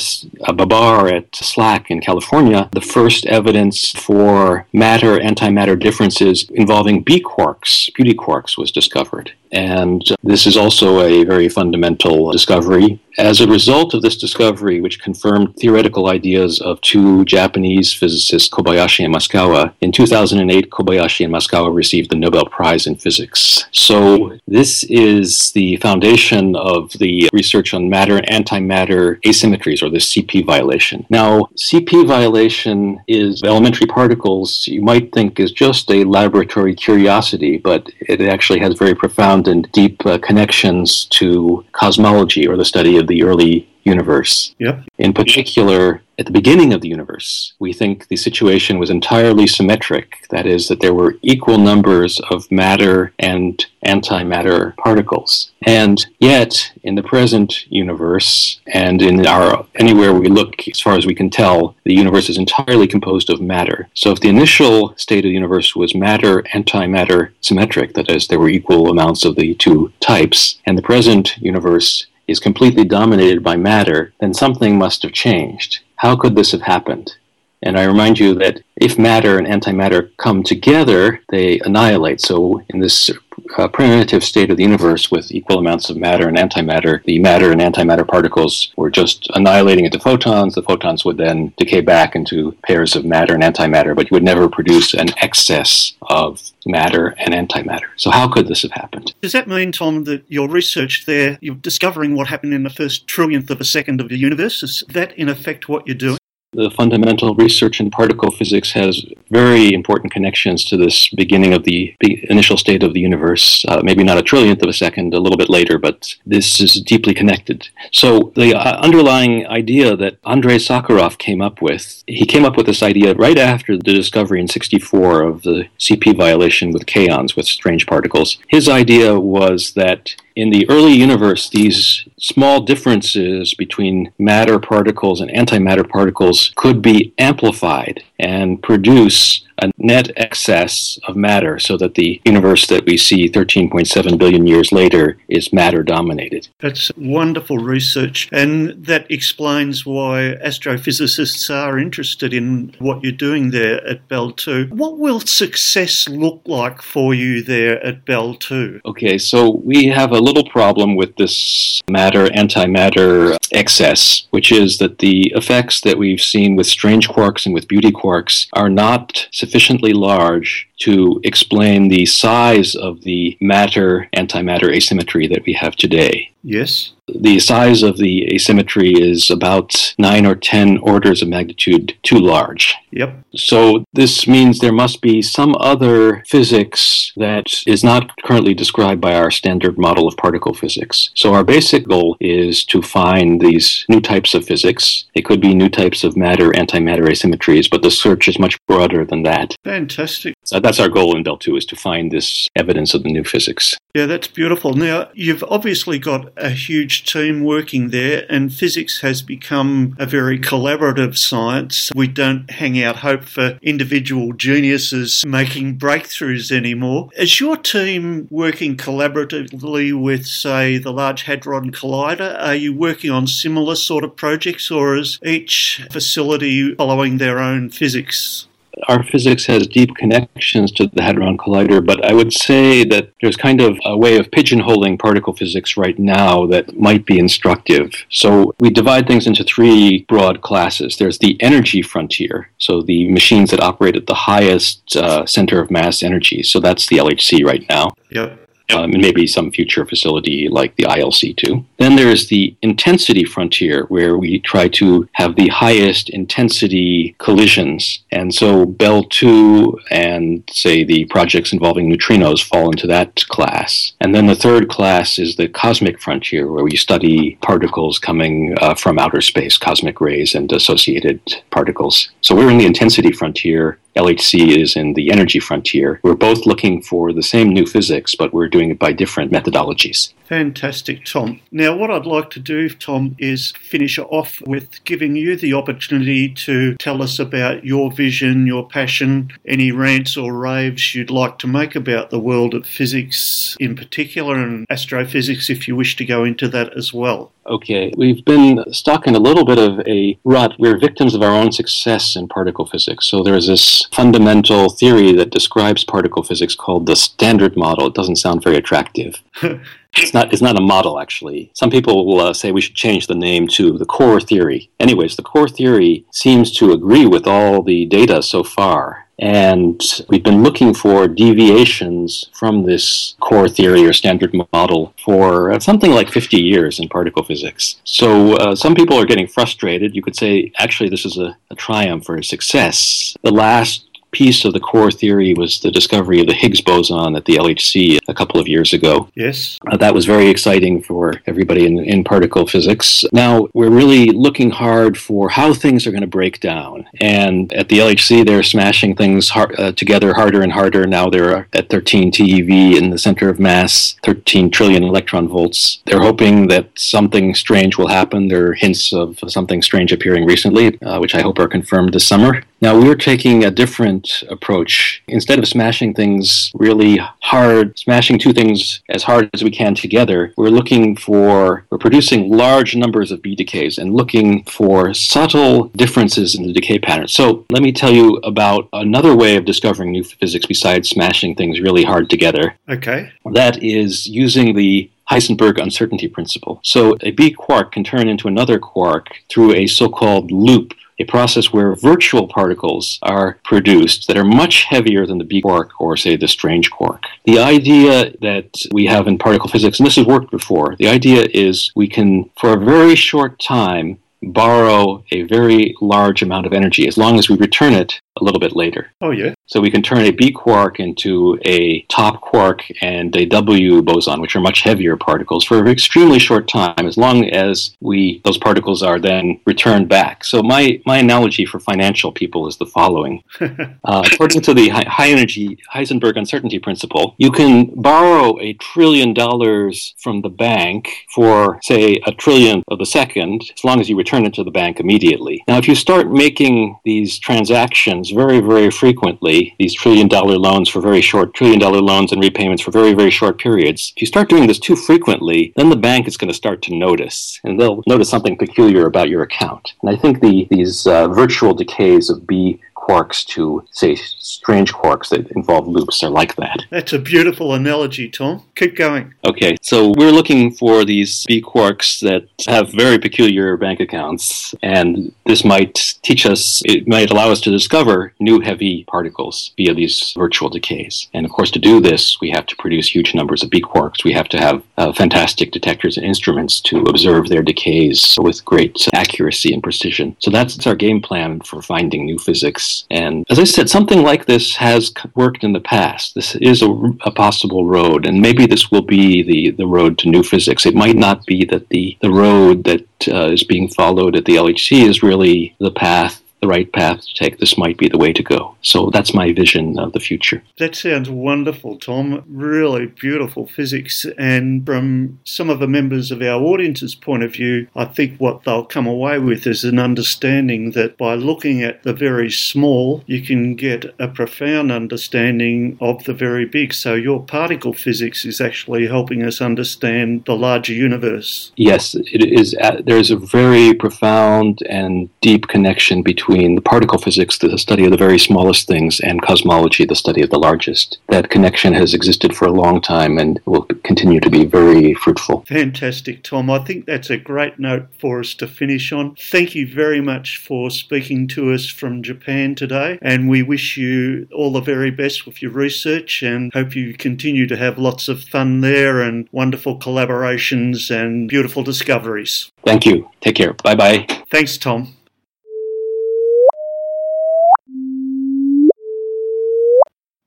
BaBar 0.53 1.11
at 1.11 1.31
SLAC 1.31 1.85
in 1.89 2.01
California, 2.01 2.69
the 2.73 2.81
first 2.81 3.25
evidence 3.25 3.91
for 3.91 4.67
matter 4.73 5.17
antimatter 5.17 5.79
differences 5.79 6.49
involving 6.53 7.01
B 7.01 7.21
quarks, 7.21 7.93
beauty 7.93 8.13
quarks, 8.13 8.57
was 8.57 8.71
discovered. 8.71 9.31
And 9.55 10.03
this 10.21 10.45
is 10.45 10.57
also 10.57 10.99
a 10.99 11.23
very 11.23 11.47
fundamental 11.47 12.31
discovery. 12.31 12.99
As 13.17 13.39
a 13.39 13.47
result 13.47 13.93
of 13.93 14.01
this 14.01 14.17
discovery, 14.17 14.81
which 14.81 15.01
confirmed 15.01 15.55
theoretical 15.55 16.09
ideas 16.09 16.59
of 16.59 16.81
two 16.81 17.23
Japanese 17.23 17.93
physicists, 17.93 18.49
Kobayashi 18.49 19.05
and 19.05 19.15
Masukawa, 19.15 19.73
in 19.79 19.93
2008, 19.93 20.69
Kobayashi 20.69 21.23
and 21.23 21.33
Masukawa 21.33 21.73
received 21.73 22.11
the 22.11 22.17
Nobel 22.17 22.45
Prize 22.45 22.87
in 22.87 22.97
Physics. 22.97 23.65
So 23.71 24.37
this 24.45 24.83
is 24.89 25.53
the 25.53 25.77
foundation 25.77 26.57
of 26.57 26.91
the 26.93 27.29
research 27.31 27.73
on 27.73 27.89
matter 27.89 28.17
and 28.17 28.27
antimatter 28.27 29.21
asymmetries, 29.21 29.81
or 29.81 29.89
the 29.89 29.99
CP 29.99 30.45
violation. 30.45 31.05
Now, 31.09 31.47
CP 31.55 32.05
violation 32.05 32.99
is 33.07 33.41
elementary 33.43 33.87
particles 33.87 34.67
you 34.67 34.81
might 34.81 35.11
think 35.13 35.39
is 35.39 35.51
just 35.51 35.89
a 35.89 36.03
laboratory 36.03 36.75
curiosity, 36.75 37.57
but 37.57 37.89
it 38.01 38.19
actually 38.21 38.59
has 38.59 38.77
very 38.77 38.93
profound 38.93 39.44
and 39.47 39.71
deep 39.71 40.05
uh, 40.05 40.17
connections 40.17 41.05
to 41.05 41.63
cosmology 41.71 42.47
or 42.47 42.57
the 42.57 42.65
study 42.65 42.97
of 42.97 43.07
the 43.07 43.23
early 43.23 43.67
universe. 43.85 44.55
Yep. 44.59 44.83
In 44.97 45.13
particular, 45.13 46.01
at 46.17 46.25
the 46.25 46.31
beginning 46.31 46.73
of 46.73 46.81
the 46.81 46.87
universe, 46.87 47.53
we 47.59 47.73
think 47.73 48.07
the 48.07 48.15
situation 48.15 48.79
was 48.79 48.89
entirely 48.89 49.47
symmetric. 49.47 50.25
That 50.29 50.45
is, 50.45 50.67
that 50.67 50.79
there 50.79 50.93
were 50.93 51.17
equal 51.21 51.57
numbers 51.57 52.19
of 52.29 52.49
matter 52.51 53.13
and 53.19 53.63
antimatter 53.85 54.75
particles. 54.77 55.51
And 55.63 56.05
yet, 56.19 56.71
in 56.83 56.95
the 56.95 57.03
present 57.03 57.69
universe, 57.71 58.61
and 58.67 59.01
in 59.01 59.25
our 59.25 59.65
anywhere 59.75 60.13
we 60.13 60.27
look, 60.27 60.67
as 60.67 60.79
far 60.79 60.95
as 60.95 61.05
we 61.05 61.15
can 61.15 61.29
tell, 61.29 61.75
the 61.83 61.93
universe 61.93 62.29
is 62.29 62.37
entirely 62.37 62.87
composed 62.87 63.29
of 63.29 63.41
matter. 63.41 63.89
So, 63.93 64.11
if 64.11 64.21
the 64.21 64.29
initial 64.29 64.95
state 64.97 65.25
of 65.25 65.29
the 65.29 65.31
universe 65.31 65.75
was 65.75 65.95
matter 65.95 66.43
antimatter 66.53 67.31
symmetric, 67.41 67.93
that 67.93 68.09
is, 68.09 68.27
there 68.27 68.39
were 68.39 68.49
equal 68.49 68.89
amounts 68.89 69.25
of 69.25 69.35
the 69.35 69.53
two 69.55 69.91
types, 69.99 70.59
and 70.65 70.77
the 70.77 70.81
present 70.81 71.37
universe 71.37 72.07
is 72.27 72.39
completely 72.39 72.83
dominated 72.83 73.43
by 73.43 73.55
matter, 73.55 74.13
then 74.19 74.33
something 74.33 74.77
must 74.77 75.03
have 75.03 75.13
changed. 75.13 75.79
How 75.97 76.15
could 76.15 76.35
this 76.35 76.51
have 76.51 76.61
happened? 76.61 77.15
And 77.61 77.79
I 77.79 77.85
remind 77.85 78.19
you 78.19 78.35
that 78.35 78.61
if 78.75 78.99
matter 78.99 79.39
and 79.39 79.47
antimatter 79.47 80.11
come 80.17 80.43
together, 80.43 81.21
they 81.29 81.59
annihilate. 81.59 82.21
So, 82.21 82.61
in 82.69 82.79
this 82.79 83.09
uh, 83.57 83.67
primitive 83.67 84.23
state 84.23 84.49
of 84.51 84.57
the 84.57 84.63
universe 84.63 85.11
with 85.11 85.31
equal 85.31 85.59
amounts 85.59 85.89
of 85.89 85.97
matter 85.97 86.27
and 86.27 86.37
antimatter, 86.37 87.03
the 87.03 87.19
matter 87.19 87.51
and 87.51 87.61
antimatter 87.61 88.07
particles 88.07 88.71
were 88.75 88.89
just 88.89 89.27
annihilating 89.33 89.85
into 89.85 89.99
photons. 89.99 90.55
The 90.55 90.63
photons 90.63 91.05
would 91.05 91.17
then 91.17 91.53
decay 91.57 91.81
back 91.81 92.15
into 92.15 92.51
pairs 92.63 92.95
of 92.95 93.05
matter 93.05 93.33
and 93.33 93.43
antimatter, 93.43 93.95
but 93.95 94.09
you 94.09 94.15
would 94.15 94.23
never 94.23 94.49
produce 94.49 94.93
an 94.93 95.09
excess 95.21 95.93
of 96.03 96.41
matter 96.65 97.15
and 97.19 97.33
antimatter. 97.33 97.87
So, 97.95 98.11
how 98.11 98.27
could 98.27 98.47
this 98.47 98.63
have 98.63 98.71
happened? 98.71 99.13
Does 99.21 99.33
that 99.33 99.47
mean, 99.47 99.71
Tom, 99.71 100.03
that 100.05 100.23
your 100.27 100.49
research 100.49 101.05
there, 101.05 101.37
you're 101.41 101.55
discovering 101.55 102.15
what 102.15 102.27
happened 102.27 102.53
in 102.53 102.63
the 102.63 102.69
first 102.69 103.07
trillionth 103.07 103.49
of 103.49 103.61
a 103.61 103.65
second 103.65 104.01
of 104.01 104.09
the 104.09 104.17
universe? 104.17 104.63
Is 104.63 104.83
that, 104.89 105.17
in 105.17 105.29
effect, 105.29 105.69
what 105.69 105.87
you're 105.87 105.95
doing? 105.95 106.17
The 106.55 106.71
fundamental 106.71 107.35
research 107.35 107.79
in 107.79 107.91
particle 107.91 108.31
physics 108.31 108.71
has 108.71 109.05
very 109.29 109.73
important 109.73 110.11
connections 110.11 110.63
to 110.65 110.77
this 110.77 111.09
beginning 111.09 111.53
of 111.53 111.63
the 111.63 111.95
initial 112.29 112.57
state 112.57 112.83
of 112.83 112.93
the 112.93 112.99
universe. 112.99 113.65
Uh, 113.67 113.81
maybe 113.83 114.03
not 114.03 114.17
a 114.17 114.23
trillionth 114.23 114.61
of 114.61 114.69
a 114.69 114.73
second, 114.73 115.13
a 115.13 115.19
little 115.19 115.37
bit 115.37 115.49
later, 115.49 115.77
but 115.77 116.15
this 116.25 116.59
is 116.59 116.81
deeply 116.81 117.13
connected. 117.13 117.67
So 117.91 118.31
the 118.35 118.55
uh, 118.55 118.79
underlying 118.79 119.45
idea 119.47 119.95
that 119.97 120.17
Andrei 120.25 120.57
Sakharov 120.57 121.17
came 121.17 121.41
up 121.41 121.61
with, 121.61 122.03
he 122.07 122.25
came 122.25 122.45
up 122.45 122.57
with 122.57 122.65
this 122.65 122.83
idea 122.83 123.13
right 123.15 123.37
after 123.37 123.77
the 123.77 123.93
discovery 123.93 124.39
in 124.39 124.47
64 124.47 125.21
of 125.23 125.41
the 125.43 125.67
CP 125.79 126.15
violation 126.15 126.71
with 126.71 126.85
kaons, 126.85 127.35
with 127.35 127.45
strange 127.45 127.85
particles. 127.85 128.37
His 128.47 128.69
idea 128.69 129.19
was 129.19 129.73
that 129.73 130.15
in 130.35 130.49
the 130.49 130.69
early 130.69 130.93
universe, 130.93 131.49
these 131.49 132.07
small 132.19 132.61
differences 132.61 133.53
between 133.53 134.11
matter 134.19 134.59
particles 134.59 135.21
and 135.21 135.31
antimatter 135.31 135.87
particles 135.87 136.51
could 136.55 136.81
be 136.81 137.13
amplified 137.17 138.03
and 138.19 138.61
produce 138.61 139.44
a 139.59 139.71
net 139.77 140.11
excess 140.15 140.99
of 141.07 141.15
matter 141.15 141.59
so 141.59 141.77
that 141.77 141.95
the 141.95 142.21
universe 142.25 142.67
that 142.67 142.85
we 142.85 142.97
see 142.97 143.29
13.7 143.29 144.17
billion 144.17 144.45
years 144.45 144.71
later 144.71 145.17
is 145.27 145.53
matter 145.53 145.83
dominated. 145.83 146.47
That's 146.59 146.91
wonderful 146.97 147.57
research, 147.57 148.29
and 148.31 148.85
that 148.85 149.09
explains 149.09 149.85
why 149.85 150.35
astrophysicists 150.43 151.53
are 151.53 151.77
interested 151.79 152.33
in 152.33 152.75
what 152.79 153.03
you're 153.03 153.11
doing 153.11 153.51
there 153.51 153.85
at 153.85 154.07
Belle 154.07 154.31
2. 154.31 154.67
What 154.71 154.97
will 154.97 155.19
success 155.19 156.07
look 156.09 156.41
like 156.45 156.81
for 156.81 157.13
you 157.13 157.41
there 157.41 157.83
at 157.83 158.05
Belle 158.05 158.35
2? 158.35 158.81
Okay, 158.85 159.17
so 159.17 159.61
we 159.63 159.87
have 159.87 160.11
a 160.11 160.19
little 160.19 160.45
problem 160.45 160.95
with 160.95 161.15
this 161.15 161.81
matter 161.89 162.25
antimatter 162.27 163.37
excess, 163.51 164.27
which 164.31 164.51
is 164.51 164.77
that 164.77 164.99
the 164.99 165.31
effects 165.35 165.81
that 165.81 165.97
we've 165.97 166.21
seen 166.21 166.55
with 166.55 166.67
strange 166.67 167.07
quarks 167.07 167.45
and 167.45 167.53
with 167.53 167.67
beauty 167.67 167.91
quarks 167.91 168.47
are 168.53 168.69
not 168.69 169.27
sufficiently 169.45 169.93
large 169.93 170.67
to 170.77 171.21
explain 171.23 171.87
the 171.87 172.05
size 172.05 172.75
of 172.75 173.01
the 173.01 173.37
matter 173.39 174.09
antimatter 174.17 174.73
asymmetry 174.75 175.27
that 175.27 175.45
we 175.45 175.53
have 175.53 175.75
today. 175.75 176.34
Yes. 176.45 176.93
The 177.07 177.39
size 177.39 177.83
of 177.83 177.97
the 177.97 178.33
asymmetry 178.33 178.91
is 178.91 179.29
about 179.29 179.93
9 179.99 180.25
or 180.25 180.35
10 180.35 180.77
orders 180.79 181.21
of 181.21 181.27
magnitude 181.27 181.95
too 182.03 182.17
large. 182.17 182.73
Yep. 182.91 183.23
So 183.35 183.83
this 183.93 184.27
means 184.27 184.59
there 184.59 184.71
must 184.71 185.01
be 185.01 185.21
some 185.21 185.55
other 185.59 186.23
physics 186.27 187.11
that 187.17 187.45
is 187.67 187.83
not 187.83 188.11
currently 188.23 188.53
described 188.53 189.01
by 189.01 189.15
our 189.15 189.29
standard 189.29 189.77
model 189.77 190.07
of 190.07 190.17
particle 190.17 190.53
physics. 190.53 191.09
So 191.15 191.33
our 191.33 191.43
basic 191.43 191.87
goal 191.87 192.17
is 192.19 192.63
to 192.65 192.81
find 192.81 193.39
these 193.39 193.85
new 193.89 194.01
types 194.01 194.33
of 194.33 194.45
physics. 194.45 195.05
It 195.13 195.25
could 195.25 195.41
be 195.41 195.53
new 195.53 195.69
types 195.69 196.03
of 196.03 196.17
matter 196.17 196.51
antimatter 196.51 197.07
asymmetries, 197.07 197.69
but 197.69 197.81
the 197.81 197.91
search 197.91 198.27
is 198.27 198.39
much 198.39 198.57
broader 198.67 199.05
than 199.05 199.23
that. 199.23 199.55
Fantastic. 199.63 200.33
So 200.43 200.59
that's 200.59 200.79
our 200.79 200.89
goal 200.89 201.15
in 201.15 201.23
Belle 201.23 201.37
2 201.37 201.55
is 201.55 201.65
to 201.65 201.75
find 201.75 202.11
this 202.11 202.47
evidence 202.55 202.93
of 202.93 203.03
the 203.03 203.11
new 203.11 203.23
physics. 203.23 203.75
Yeah, 203.93 204.07
that's 204.07 204.27
beautiful. 204.27 204.73
Now, 204.73 205.09
you've 205.13 205.43
obviously 205.43 205.99
got 205.99 206.34
a 206.37 206.49
huge 206.49 207.05
team 207.05 207.43
working 207.43 207.89
there, 207.89 208.25
and 208.29 208.53
physics 208.53 209.01
has 209.01 209.21
become 209.21 209.95
a 209.99 210.05
very 210.05 210.39
collaborative 210.39 211.17
science. 211.17 211.91
We 211.95 212.07
don't 212.07 212.49
hang 212.49 212.81
out 212.81 212.97
hope 212.97 213.23
for 213.23 213.57
individual 213.61 214.33
geniuses 214.33 215.23
making 215.25 215.77
breakthroughs 215.77 216.51
anymore. 216.51 217.09
Is 217.17 217.39
your 217.39 217.57
team 217.57 218.27
working 218.29 218.77
collaboratively 218.77 219.99
with, 219.99 220.25
say, 220.25 220.77
the 220.77 220.91
Large 220.91 221.23
Hadron 221.23 221.71
Collider? 221.71 222.37
Are 222.39 222.55
you 222.55 222.73
working 222.73 223.11
on 223.11 223.27
similar 223.27 223.75
sort 223.75 224.03
of 224.03 224.15
projects, 224.15 224.71
or 224.71 224.97
is 224.97 225.19
each 225.23 225.85
facility 225.91 226.75
following 226.75 227.17
their 227.17 227.39
own 227.39 227.69
physics? 227.69 228.47
Our 228.87 229.03
physics 229.03 229.45
has 229.45 229.67
deep 229.67 229.95
connections 229.95 230.71
to 230.73 230.87
the 230.87 231.01
Hadron 231.01 231.37
Collider, 231.37 231.85
but 231.85 232.03
I 232.05 232.13
would 232.13 232.33
say 232.33 232.83
that 232.85 233.09
there's 233.21 233.35
kind 233.35 233.61
of 233.61 233.77
a 233.85 233.97
way 233.97 234.17
of 234.17 234.31
pigeonholing 234.31 234.99
particle 234.99 235.33
physics 235.33 235.77
right 235.77 235.97
now 235.97 236.45
that 236.47 236.77
might 236.79 237.05
be 237.05 237.19
instructive. 237.19 237.93
So 238.09 238.53
we 238.59 238.69
divide 238.69 239.07
things 239.07 239.27
into 239.27 239.43
three 239.43 240.05
broad 240.07 240.41
classes. 240.41 240.97
There's 240.97 241.19
the 241.19 241.41
energy 241.41 241.81
frontier, 241.81 242.49
so 242.57 242.81
the 242.81 243.09
machines 243.09 243.51
that 243.51 243.61
operate 243.61 243.95
at 243.95 244.07
the 244.07 244.13
highest 244.13 244.95
uh, 244.95 245.25
center 245.25 245.59
of 245.59 245.71
mass 245.71 246.03
energy. 246.03 246.43
So 246.43 246.59
that's 246.59 246.87
the 246.87 246.97
LHC 246.97 247.45
right 247.45 247.65
now. 247.69 247.93
Yep. 248.09 248.44
Um, 248.73 248.93
and 248.93 249.01
maybe 249.01 249.27
some 249.27 249.51
future 249.51 249.85
facility 249.85 250.47
like 250.49 250.75
the 250.75 250.83
ILC2. 250.83 251.63
Then 251.77 251.95
there's 251.95 252.27
the 252.27 252.55
intensity 252.61 253.23
frontier, 253.23 253.85
where 253.85 254.17
we 254.17 254.39
try 254.39 254.67
to 254.69 255.07
have 255.13 255.35
the 255.35 255.49
highest 255.49 256.09
intensity 256.09 257.15
collisions. 257.19 258.03
And 258.11 258.33
so 258.33 258.65
Belle 258.65 259.03
2 259.03 259.79
and, 259.91 260.43
say, 260.51 260.83
the 260.83 261.05
projects 261.05 261.53
involving 261.53 261.91
neutrinos 261.91 262.43
fall 262.43 262.71
into 262.71 262.87
that 262.87 263.25
class. 263.27 263.93
And 264.01 264.15
then 264.15 264.25
the 264.25 264.35
third 264.35 264.69
class 264.69 265.19
is 265.19 265.35
the 265.35 265.47
cosmic 265.47 266.01
frontier, 266.01 266.51
where 266.51 266.63
we 266.63 266.75
study 266.75 267.37
particles 267.41 267.99
coming 267.99 268.55
uh, 268.61 268.75
from 268.75 268.99
outer 268.99 269.21
space, 269.21 269.57
cosmic 269.57 270.01
rays 270.01 270.35
and 270.35 270.51
associated 270.51 271.21
particles. 271.51 272.09
So 272.21 272.35
we're 272.35 272.49
in 272.49 272.57
the 272.57 272.65
intensity 272.65 273.11
frontier 273.11 273.79
LHC 273.95 274.57
is 274.61 274.75
in 274.75 274.93
the 274.93 275.09
energy 275.11 275.39
frontier. 275.39 276.01
We're 276.03 276.15
both 276.15 276.45
looking 276.45 276.81
for 276.81 277.13
the 277.13 277.23
same 277.23 277.49
new 277.49 277.65
physics, 277.65 278.13
but 278.13 278.33
we're 278.33 278.49
doing 278.49 278.69
it 278.71 278.79
by 278.79 278.91
different 278.91 279.31
methodologies. 279.31 280.11
Fantastic, 280.25 281.05
Tom. 281.05 281.39
Now, 281.51 281.75
what 281.75 281.91
I'd 281.91 282.07
like 282.07 282.31
to 282.31 282.39
do, 282.39 282.69
Tom, 282.69 283.15
is 283.19 283.53
finish 283.61 283.99
off 283.99 284.41
with 284.41 284.83
giving 284.83 285.15
you 285.15 285.35
the 285.35 285.53
opportunity 285.53 286.29
to 286.29 286.75
tell 286.75 287.01
us 287.03 287.19
about 287.19 287.63
your 287.63 287.91
vision, 287.91 288.47
your 288.47 288.67
passion, 288.67 289.31
any 289.47 289.71
rants 289.71 290.17
or 290.17 290.33
raves 290.33 290.95
you'd 290.95 291.11
like 291.11 291.37
to 291.39 291.47
make 291.47 291.75
about 291.75 292.09
the 292.09 292.19
world 292.19 292.55
of 292.55 292.65
physics 292.65 293.55
in 293.59 293.75
particular 293.75 294.35
and 294.35 294.65
astrophysics 294.69 295.49
if 295.49 295.67
you 295.67 295.75
wish 295.75 295.95
to 295.97 296.05
go 296.05 296.23
into 296.23 296.47
that 296.47 296.75
as 296.75 296.91
well. 296.91 297.31
Okay, 297.47 297.93
we've 297.95 298.25
been 298.25 298.63
stuck 298.73 299.05
in 299.05 299.13
a 299.13 299.19
little 299.19 299.45
bit 299.45 299.59
of 299.59 299.79
a 299.87 300.17
rut. 300.23 300.55
We're 300.57 300.79
victims 300.79 301.13
of 301.13 301.21
our 301.21 301.31
own 301.31 301.51
success 301.51 302.15
in 302.15 302.27
particle 302.27 302.65
physics. 302.65 303.05
So 303.05 303.21
there's 303.21 303.45
this 303.45 303.85
fundamental 303.93 304.69
theory 304.69 305.11
that 305.13 305.29
describes 305.29 305.83
particle 305.83 306.23
physics 306.23 306.55
called 306.55 306.87
the 306.87 306.95
standard 306.95 307.55
model. 307.55 307.85
It 307.85 307.93
doesn't 307.93 308.15
sound 308.15 308.43
very 308.43 308.57
attractive. 308.57 309.21
it's 309.97 310.13
not. 310.13 310.33
It's 310.33 310.41
not 310.41 310.57
a 310.57 310.61
model, 310.61 310.99
actually. 310.99 311.51
Some 311.53 311.69
people 311.69 312.05
will 312.05 312.19
uh, 312.19 312.33
say 312.33 312.51
we 312.51 312.61
should 312.61 312.75
change 312.75 313.07
the 313.07 313.15
name 313.15 313.47
to 313.49 313.77
the 313.77 313.85
core 313.85 314.19
theory. 314.19 314.69
Anyways, 314.79 315.15
the 315.15 315.23
core 315.23 315.47
theory 315.47 316.05
seems 316.11 316.51
to 316.53 316.71
agree 316.71 317.05
with 317.05 317.27
all 317.27 317.61
the 317.61 317.85
data 317.85 318.21
so 318.21 318.43
far. 318.43 319.05
And 319.17 319.81
we've 320.09 320.23
been 320.23 320.43
looking 320.43 320.73
for 320.73 321.07
deviations 321.07 322.29
from 322.33 322.65
this 322.65 323.15
core 323.21 323.47
theory 323.47 323.85
or 323.85 323.93
standard 323.93 324.35
model 324.51 324.93
for 325.03 325.57
something 325.61 325.91
like 325.91 326.09
50 326.09 326.37
years 326.37 326.79
in 326.79 326.89
particle 326.89 327.23
physics. 327.23 327.77
So 327.85 328.35
uh, 328.35 328.55
some 328.55 328.75
people 328.75 328.99
are 328.99 329.05
getting 329.05 329.27
frustrated. 329.27 329.95
You 329.95 330.01
could 330.01 330.17
say, 330.17 330.51
actually, 330.57 330.89
this 330.89 331.05
is 331.05 331.17
a, 331.17 331.37
a 331.49 331.55
triumph 331.55 332.09
or 332.09 332.17
a 332.17 332.23
success. 332.23 333.15
The 333.23 333.31
last 333.31 333.84
piece 334.15 334.45
of 334.45 334.53
the 334.53 334.61
core 334.61 334.91
theory 334.91 335.33
was 335.33 335.59
the 335.59 335.69
discovery 335.69 336.21
of 336.21 336.27
the 336.27 336.33
Higgs 336.33 336.61
boson 336.61 337.17
at 337.17 337.25
the 337.25 337.35
LHC 337.35 337.99
a 338.07 338.13
couple 338.13 338.39
of 338.39 338.47
years 338.47 338.71
ago. 338.71 339.09
Yes. 339.13 339.59
Uh, 339.67 339.75
that 339.75 339.93
was 339.93 340.05
very 340.05 340.29
exciting 340.29 340.81
for 340.81 341.21
everybody 341.27 341.65
in, 341.65 341.79
in 341.79 342.05
particle 342.05 342.47
physics. 342.47 343.03
Now 343.11 343.49
we're 343.53 343.77
really 343.81 344.05
looking 344.11 344.51
hard 344.51 344.97
for 344.97 345.27
how 345.29 345.53
things 345.53 345.85
are 345.85 345.91
going 345.91 346.09
to 346.09 346.17
break 346.19 346.39
down. 346.39 346.87
And 347.01 347.51
at 347.51 347.67
the 347.67 347.79
LHC, 347.79 348.25
they're 348.25 348.41
smashing 348.41 348.95
things 348.95 349.29
hard, 349.29 349.59
uh, 349.59 349.73
together 349.73 350.13
harder 350.13 350.41
and 350.41 350.53
harder. 350.53 350.87
Now 350.87 351.09
they're 351.09 351.49
at 351.51 351.69
13 351.69 352.11
TeV 352.11 352.77
in 352.77 352.91
the 352.91 352.97
center 352.97 353.27
of 353.27 353.37
mass, 353.37 353.97
13 354.05 354.49
trillion 354.49 354.83
electron 354.83 355.27
volts. 355.27 355.81
They're 355.85 356.07
hoping 356.09 356.47
that 356.47 356.69
something 356.75 357.35
strange 357.35 357.77
will 357.77 357.89
happen. 357.89 358.29
There 358.29 358.47
are 358.47 358.53
hints 358.53 358.93
of 358.93 359.19
something 359.27 359.61
strange 359.61 359.91
appearing 359.91 360.25
recently, 360.25 360.79
uh, 360.81 360.99
which 360.99 361.15
I 361.15 361.21
hope 361.21 361.37
are 361.37 361.49
confirmed 361.49 361.93
this 361.93 362.07
summer. 362.07 362.43
Now 362.65 362.79
we're 362.79 362.95
taking 362.95 363.45
a 363.45 363.51
different 363.51 364.23
approach. 364.27 365.03
Instead 365.07 365.37
of 365.37 365.47
smashing 365.47 365.93
things 365.93 366.51
really 366.55 366.97
hard, 367.21 367.77
smashing 367.77 368.17
two 368.17 368.33
things 368.33 368.81
as 368.89 369.03
hard 369.03 369.29
as 369.35 369.43
we 369.43 369.51
can 369.51 369.75
together, 369.75 370.33
we're 370.35 370.49
looking 370.49 370.95
for, 370.95 371.67
we're 371.69 371.77
producing 371.77 372.35
large 372.35 372.75
numbers 372.75 373.11
of 373.11 373.21
B 373.21 373.35
decays 373.35 373.77
and 373.77 373.93
looking 373.93 374.45
for 374.45 374.95
subtle 374.95 375.65
differences 375.75 376.33
in 376.33 376.47
the 376.47 376.53
decay 376.53 376.79
pattern. 376.79 377.07
So 377.07 377.45
let 377.51 377.61
me 377.61 377.71
tell 377.71 377.93
you 377.93 378.15
about 378.23 378.67
another 378.73 379.15
way 379.15 379.35
of 379.35 379.45
discovering 379.45 379.91
new 379.91 380.03
physics 380.03 380.47
besides 380.47 380.89
smashing 380.89 381.35
things 381.35 381.61
really 381.61 381.83
hard 381.83 382.09
together. 382.09 382.55
Okay. 382.67 383.11
That 383.31 383.61
is 383.61 384.07
using 384.07 384.55
the 384.55 384.89
Heisenberg 385.11 385.61
uncertainty 385.61 386.07
principle. 386.07 386.61
So 386.63 386.97
a 387.01 387.11
B 387.11 387.29
quark 387.29 387.73
can 387.73 387.83
turn 387.83 388.09
into 388.09 388.27
another 388.27 388.57
quark 388.57 389.09
through 389.29 389.53
a 389.53 389.67
so 389.67 389.87
called 389.87 390.31
loop 390.31 390.73
a 390.99 391.03
process 391.05 391.51
where 391.51 391.75
virtual 391.75 392.27
particles 392.27 392.99
are 393.01 393.37
produced 393.43 394.07
that 394.07 394.17
are 394.17 394.23
much 394.23 394.63
heavier 394.63 395.05
than 395.05 395.17
the 395.17 395.25
B 395.25 395.41
quark 395.41 395.71
or, 395.79 395.97
say, 395.97 396.15
the 396.15 396.27
strange 396.27 396.71
quark. 396.71 397.03
The 397.25 397.39
idea 397.39 398.13
that 398.21 398.49
we 398.71 398.85
have 398.85 399.07
in 399.07 399.17
particle 399.17 399.49
physics, 399.49 399.79
and 399.79 399.85
this 399.85 399.97
has 399.97 400.05
worked 400.05 400.31
before, 400.31 400.75
the 400.77 400.87
idea 400.87 401.27
is 401.33 401.71
we 401.75 401.87
can, 401.87 402.29
for 402.39 402.53
a 402.53 402.59
very 402.59 402.95
short 402.95 403.39
time, 403.39 403.99
borrow 404.21 405.03
a 405.11 405.23
very 405.23 405.75
large 405.81 406.21
amount 406.21 406.45
of 406.45 406.53
energy 406.53 406.87
as 406.87 406.97
long 406.97 407.19
as 407.19 407.29
we 407.29 407.35
return 407.35 407.73
it 407.73 407.99
a 408.19 408.23
little 408.23 408.39
bit 408.39 408.55
later. 408.55 408.91
Oh, 409.01 409.11
yeah. 409.11 409.33
So 409.47 409.61
we 409.61 409.69
can 409.69 409.83
turn 409.83 409.99
a 409.99 410.11
B 410.11 410.31
quark 410.31 410.79
into 410.79 411.39
a 411.45 411.81
top 411.83 412.21
quark 412.21 412.63
and 412.81 413.15
a 413.15 413.25
W 413.25 413.81
boson, 413.81 414.21
which 414.21 414.35
are 414.35 414.41
much 414.41 414.61
heavier 414.61 414.95
particles, 414.95 415.43
for 415.43 415.59
an 415.59 415.67
extremely 415.67 416.19
short 416.19 416.47
time, 416.47 416.85
as 416.85 416.97
long 416.97 417.25
as 417.29 417.75
we 417.79 418.21
those 418.23 418.37
particles 418.37 418.81
are 418.81 418.99
then 418.99 419.39
returned 419.45 419.87
back. 419.87 420.23
So 420.23 420.41
my, 420.41 420.81
my 420.85 420.97
analogy 420.97 421.45
for 421.45 421.59
financial 421.59 422.11
people 422.11 422.47
is 422.47 422.57
the 422.57 422.65
following. 422.65 423.23
uh, 423.39 424.09
according 424.11 424.41
to 424.41 424.53
the 424.53 424.69
high, 424.69 424.85
high 424.87 425.09
energy 425.09 425.59
Heisenberg 425.73 426.17
uncertainty 426.17 426.59
principle, 426.59 427.15
you 427.17 427.31
can 427.31 427.65
borrow 427.81 428.39
a 428.39 428.53
trillion 428.53 429.13
dollars 429.13 429.93
from 429.99 430.21
the 430.21 430.29
bank 430.29 430.89
for, 431.13 431.59
say, 431.61 432.01
a 432.07 432.11
trillion 432.13 432.63
of 432.69 432.79
the 432.79 432.85
second, 432.85 433.43
as 433.53 433.63
long 433.63 433.79
as 433.79 433.89
you 433.89 433.97
return 433.97 434.25
it 434.25 434.33
to 434.33 434.43
the 434.43 434.51
bank 434.51 434.79
immediately. 434.79 435.43
Now, 435.47 435.57
if 435.57 435.67
you 435.67 435.75
start 435.75 436.11
making 436.11 436.79
these 436.83 437.19
transactions 437.19 438.04
very, 438.11 438.39
very 438.39 438.71
frequently, 438.71 439.55
these 439.59 439.73
trillion 439.73 440.07
dollar 440.07 440.37
loans 440.37 440.69
for 440.69 440.81
very 440.81 441.01
short, 441.01 441.33
trillion 441.33 441.59
dollar 441.59 441.81
loans 441.81 442.11
and 442.11 442.21
repayments 442.21 442.61
for 442.63 442.71
very, 442.71 442.93
very 442.93 443.11
short 443.11 443.37
periods. 443.39 443.93
If 443.95 444.01
you 444.01 444.07
start 444.07 444.29
doing 444.29 444.47
this 444.47 444.59
too 444.59 444.75
frequently, 444.75 445.53
then 445.55 445.69
the 445.69 445.75
bank 445.75 446.07
is 446.07 446.17
going 446.17 446.29
to 446.29 446.33
start 446.33 446.61
to 446.63 446.75
notice, 446.75 447.39
and 447.43 447.59
they'll 447.59 447.83
notice 447.87 448.09
something 448.09 448.37
peculiar 448.37 448.85
about 448.85 449.09
your 449.09 449.23
account. 449.23 449.73
And 449.81 449.89
I 449.95 449.99
think 449.99 450.21
the, 450.21 450.47
these 450.49 450.87
uh, 450.87 451.07
virtual 451.07 451.53
decays 451.53 452.09
of 452.09 452.27
B 452.27 452.61
quarks 452.75 453.25
to, 453.25 453.65
say, 453.71 453.97
strange 454.25 454.73
quarks 454.73 455.09
that 455.09 455.31
involve 455.31 455.67
loops 455.67 456.03
are 456.03 456.09
like 456.09 456.35
that. 456.35 456.65
That's 456.69 456.93
a 456.93 456.99
beautiful 456.99 457.53
analogy, 457.53 458.09
Tom. 458.09 458.43
Keep 458.55 458.75
going. 458.75 459.13
Okay, 459.25 459.57
so 459.61 459.93
we're 459.97 460.11
looking 460.11 460.53
for 460.53 460.85
these 460.85 461.25
B 461.27 461.41
quarks 461.41 461.99
that 462.01 462.27
have 462.47 462.71
very 462.71 462.97
peculiar 462.97 463.57
bank 463.57 463.79
accounts, 463.79 464.55
and 464.61 465.13
this 465.25 465.45
might 465.45 465.95
teach 466.01 466.25
us, 466.25 466.61
it 466.65 466.87
might 466.87 467.11
allow 467.11 467.29
us 467.29 467.41
to 467.41 467.51
discover 467.51 468.13
new 468.19 468.39
heavy 468.39 468.85
particles 468.85 469.51
via 469.57 469.73
these 469.73 470.13
virtual 470.17 470.49
decays. 470.49 471.07
And 471.13 471.25
of 471.25 471.31
course, 471.31 471.51
to 471.51 471.59
do 471.59 471.79
this, 471.79 472.17
we 472.21 472.31
have 472.31 472.45
to 472.47 472.55
produce 472.55 472.93
huge 472.93 473.13
numbers 473.13 473.43
of 473.43 473.49
B 473.49 473.61
quarks. 473.61 474.03
We 474.03 474.13
have 474.13 474.29
to 474.29 474.39
have 474.39 474.63
uh, 474.77 474.93
fantastic 474.93 475.51
detectors 475.51 475.97
and 475.97 476.05
instruments 476.05 476.59
to 476.61 476.81
observe 476.83 477.29
their 477.29 477.43
decays 477.43 478.15
with 478.19 478.43
great 478.45 478.87
accuracy 478.93 479.53
and 479.53 479.61
precision. 479.61 480.15
So 480.19 480.31
that's 480.31 480.65
our 480.65 480.75
game 480.75 481.01
plan 481.01 481.41
for 481.41 481.61
finding 481.61 482.05
new 482.05 482.17
physics 482.17 482.85
and 482.89 483.25
as 483.29 483.39
I 483.39 483.43
said, 483.43 483.69
something 483.69 484.01
like 484.03 484.14
this 484.23 484.55
has 484.55 484.93
worked 485.15 485.43
in 485.43 485.51
the 485.51 485.59
past. 485.59 486.15
This 486.15 486.35
is 486.35 486.61
a, 486.61 486.69
a, 487.01 487.11
possible 487.11 487.65
road, 487.65 488.05
and 488.05 488.21
maybe 488.21 488.45
this 488.45 488.71
will 488.71 488.81
be 488.81 489.21
the, 489.21 489.51
the 489.51 489.67
road 489.67 489.97
to 489.99 490.09
new 490.09 490.23
physics. 490.23 490.65
It 490.65 490.75
might 490.75 490.95
not 490.95 491.25
be 491.25 491.43
that 491.45 491.67
the, 491.69 491.97
the 492.01 492.11
road 492.11 492.63
that 492.63 492.87
uh, 493.07 493.31
is 493.31 493.43
being 493.43 493.67
followed 493.67 494.15
at 494.15 494.25
the 494.25 494.35
LHC 494.35 494.87
is 494.87 495.03
really 495.03 495.55
the 495.59 495.71
path 495.71 496.21
the 496.41 496.47
right 496.47 496.71
path 496.71 497.01
to 497.01 497.13
take. 497.13 497.37
This 497.37 497.57
might 497.57 497.77
be 497.77 497.87
the 497.87 497.97
way 497.97 498.13
to 498.13 498.23
go. 498.23 498.55
So 498.61 498.89
that's 498.91 499.13
my 499.13 499.33
vision 499.33 499.79
of 499.79 499.93
the 499.93 499.99
future. 499.99 500.43
That 500.57 500.75
sounds 500.75 501.09
wonderful, 501.09 501.77
Tom. 501.77 502.23
Really 502.27 502.87
beautiful 502.87 503.47
physics. 503.47 504.05
And 504.17 504.65
from 504.65 505.19
some 505.23 505.49
of 505.49 505.59
the 505.59 505.67
members 505.67 506.11
of 506.11 506.21
our 506.21 506.41
audience's 506.41 506.93
point 506.93 507.23
of 507.23 507.33
view, 507.33 507.67
I 507.75 507.85
think 507.85 508.19
what 508.19 508.43
they'll 508.43 508.65
come 508.65 508.87
away 508.87 509.19
with 509.19 509.47
is 509.47 509.63
an 509.63 509.79
understanding 509.79 510.71
that 510.71 510.97
by 510.97 511.15
looking 511.15 511.63
at 511.63 511.83
the 511.83 511.93
very 511.93 512.29
small, 512.29 513.03
you 513.07 513.21
can 513.21 513.55
get 513.55 513.95
a 513.99 514.07
profound 514.07 514.71
understanding 514.71 515.77
of 515.81 516.03
the 516.03 516.13
very 516.13 516.45
big. 516.45 516.73
So 516.73 516.93
your 516.93 517.23
particle 517.23 517.73
physics 517.73 518.25
is 518.25 518.41
actually 518.41 518.87
helping 518.87 519.23
us 519.23 519.41
understand 519.41 520.25
the 520.25 520.35
larger 520.35 520.73
universe. 520.73 521.51
Yes, 521.55 521.95
it 521.95 522.23
is. 522.23 522.55
Uh, 522.61 522.81
there's 522.85 523.11
a 523.11 523.17
very 523.17 523.73
profound 523.73 524.61
and 524.69 525.09
deep 525.21 525.47
connection 525.47 526.01
between 526.01 526.24
between 526.25 526.55
the 526.55 526.61
particle 526.61 526.97
physics, 526.97 527.37
the 527.37 527.57
study 527.57 527.85
of 527.85 527.91
the 527.91 527.97
very 527.97 528.17
smallest 528.17 528.67
things, 528.67 528.99
and 528.99 529.21
cosmology, 529.21 529.85
the 529.85 529.95
study 529.95 530.21
of 530.21 530.29
the 530.29 530.39
largest. 530.39 530.97
That 531.09 531.29
connection 531.29 531.73
has 531.73 531.93
existed 531.93 532.35
for 532.35 532.45
a 532.45 532.51
long 532.51 532.81
time 532.81 533.17
and 533.17 533.39
will 533.45 533.63
continue 533.83 534.19
to 534.19 534.29
be 534.29 534.45
very 534.45 534.93
fruitful. 534.95 535.45
Fantastic, 535.47 536.23
Tom. 536.23 536.49
I 536.49 536.59
think 536.59 536.85
that's 536.85 537.09
a 537.09 537.17
great 537.17 537.59
note 537.59 537.87
for 537.99 538.19
us 538.19 538.33
to 538.35 538.47
finish 538.47 538.91
on. 538.91 539.15
Thank 539.15 539.53
you 539.53 539.67
very 539.67 540.01
much 540.01 540.37
for 540.37 540.71
speaking 540.71 541.27
to 541.29 541.53
us 541.53 541.67
from 541.67 542.01
Japan 542.01 542.55
today, 542.55 542.97
and 543.01 543.29
we 543.29 543.43
wish 543.43 543.77
you 543.77 544.27
all 544.33 544.51
the 544.51 544.61
very 544.61 544.91
best 544.91 545.25
with 545.25 545.41
your 545.41 545.51
research 545.51 546.23
and 546.23 546.51
hope 546.53 546.75
you 546.75 546.95
continue 546.95 547.45
to 547.47 547.55
have 547.55 547.77
lots 547.77 548.07
of 548.07 548.23
fun 548.23 548.61
there 548.61 549.01
and 549.01 549.27
wonderful 549.31 549.77
collaborations 549.77 550.89
and 550.89 551.29
beautiful 551.29 551.63
discoveries. 551.63 552.51
Thank 552.65 552.85
you. 552.85 553.09
Take 553.21 553.35
care. 553.35 553.53
Bye 553.53 553.75
bye. 553.75 554.07
Thanks, 554.31 554.57
Tom. 554.57 554.94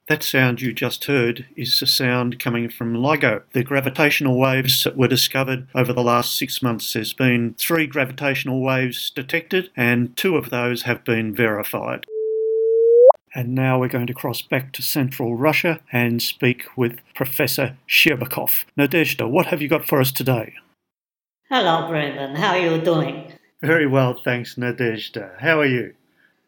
That 0.09 0.23
sound 0.23 0.63
you 0.63 0.73
just 0.73 1.05
heard 1.05 1.45
is 1.55 1.79
the 1.79 1.87
sound 1.87 2.41
coming 2.41 2.71
from 2.71 2.95
LIGO. 2.95 3.43
The 3.53 3.63
gravitational 3.63 4.39
waves 4.39 4.83
that 4.85 4.97
were 4.97 5.07
discovered 5.07 5.67
over 5.75 5.93
the 5.93 6.03
last 6.03 6.35
six 6.35 6.63
months. 6.63 6.91
There's 6.91 7.13
been 7.13 7.55
three 7.59 7.87
gravitational 7.87 8.63
waves 8.63 9.11
detected, 9.11 9.69
and 9.77 10.17
two 10.17 10.39
of 10.39 10.49
those 10.49 10.83
have 10.83 11.05
been 11.05 11.35
verified. 11.35 12.07
And 13.35 13.55
now 13.55 13.79
we're 13.79 13.89
going 13.89 14.07
to 14.07 14.15
cross 14.15 14.41
back 14.41 14.73
to 14.73 14.83
central 14.83 15.37
Russia 15.37 15.81
and 15.93 16.23
speak 16.23 16.65
with 16.75 17.01
Professor 17.15 17.77
Shcherbakov. 17.87 18.65
Nadezhda, 18.79 19.29
what 19.29 19.47
have 19.47 19.61
you 19.61 19.69
got 19.69 19.87
for 19.87 20.01
us 20.01 20.11
today? 20.11 20.55
Hello, 21.51 21.87
Brendan. 21.87 22.35
How 22.37 22.53
are 22.53 22.59
you 22.59 22.81
doing? 22.81 23.35
Very 23.61 23.87
well, 23.87 24.15
thanks, 24.15 24.55
Nadezhda. 24.55 25.39
How 25.41 25.61
are 25.61 25.67
you? 25.67 25.93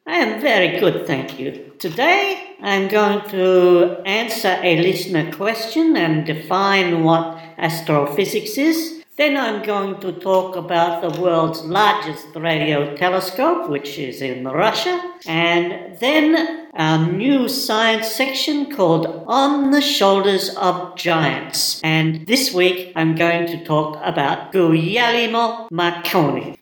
I 0.06 0.16
am 0.16 0.40
very 0.40 0.80
good, 0.80 1.06
thank 1.06 1.38
you. 1.38 1.72
Today 1.78 2.56
I'm 2.62 2.88
going 2.88 3.28
to 3.30 4.02
answer 4.06 4.58
a 4.62 4.80
listener 4.80 5.32
question 5.32 5.96
and 5.96 6.26
define 6.26 7.04
what 7.04 7.38
astrophysics 7.58 8.56
is. 8.58 9.04
Then 9.16 9.36
I'm 9.36 9.62
going 9.62 10.00
to 10.00 10.12
talk 10.12 10.56
about 10.56 11.02
the 11.02 11.20
world's 11.20 11.62
largest 11.62 12.26
radio 12.34 12.96
telescope, 12.96 13.68
which 13.68 13.98
is 13.98 14.22
in 14.22 14.44
Russia. 14.44 14.98
And 15.26 15.98
then 15.98 16.70
a 16.72 17.06
new 17.06 17.48
science 17.48 18.08
section 18.10 18.74
called 18.74 19.24
On 19.26 19.70
the 19.70 19.82
Shoulders 19.82 20.56
of 20.56 20.96
Giants. 20.96 21.80
And 21.84 22.26
this 22.26 22.54
week 22.54 22.92
I'm 22.96 23.14
going 23.14 23.46
to 23.48 23.62
talk 23.64 23.98
about 24.02 24.52
Guglielmo 24.52 25.68
Marconi. 25.70 26.59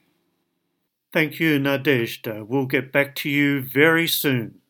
Thank 1.12 1.40
you, 1.40 1.58
Nadezhda. 1.58 2.40
Uh, 2.40 2.44
we'll 2.44 2.66
get 2.66 2.92
back 2.92 3.14
to 3.16 3.30
you 3.30 3.62
very 3.62 4.06
soon. 4.06 4.60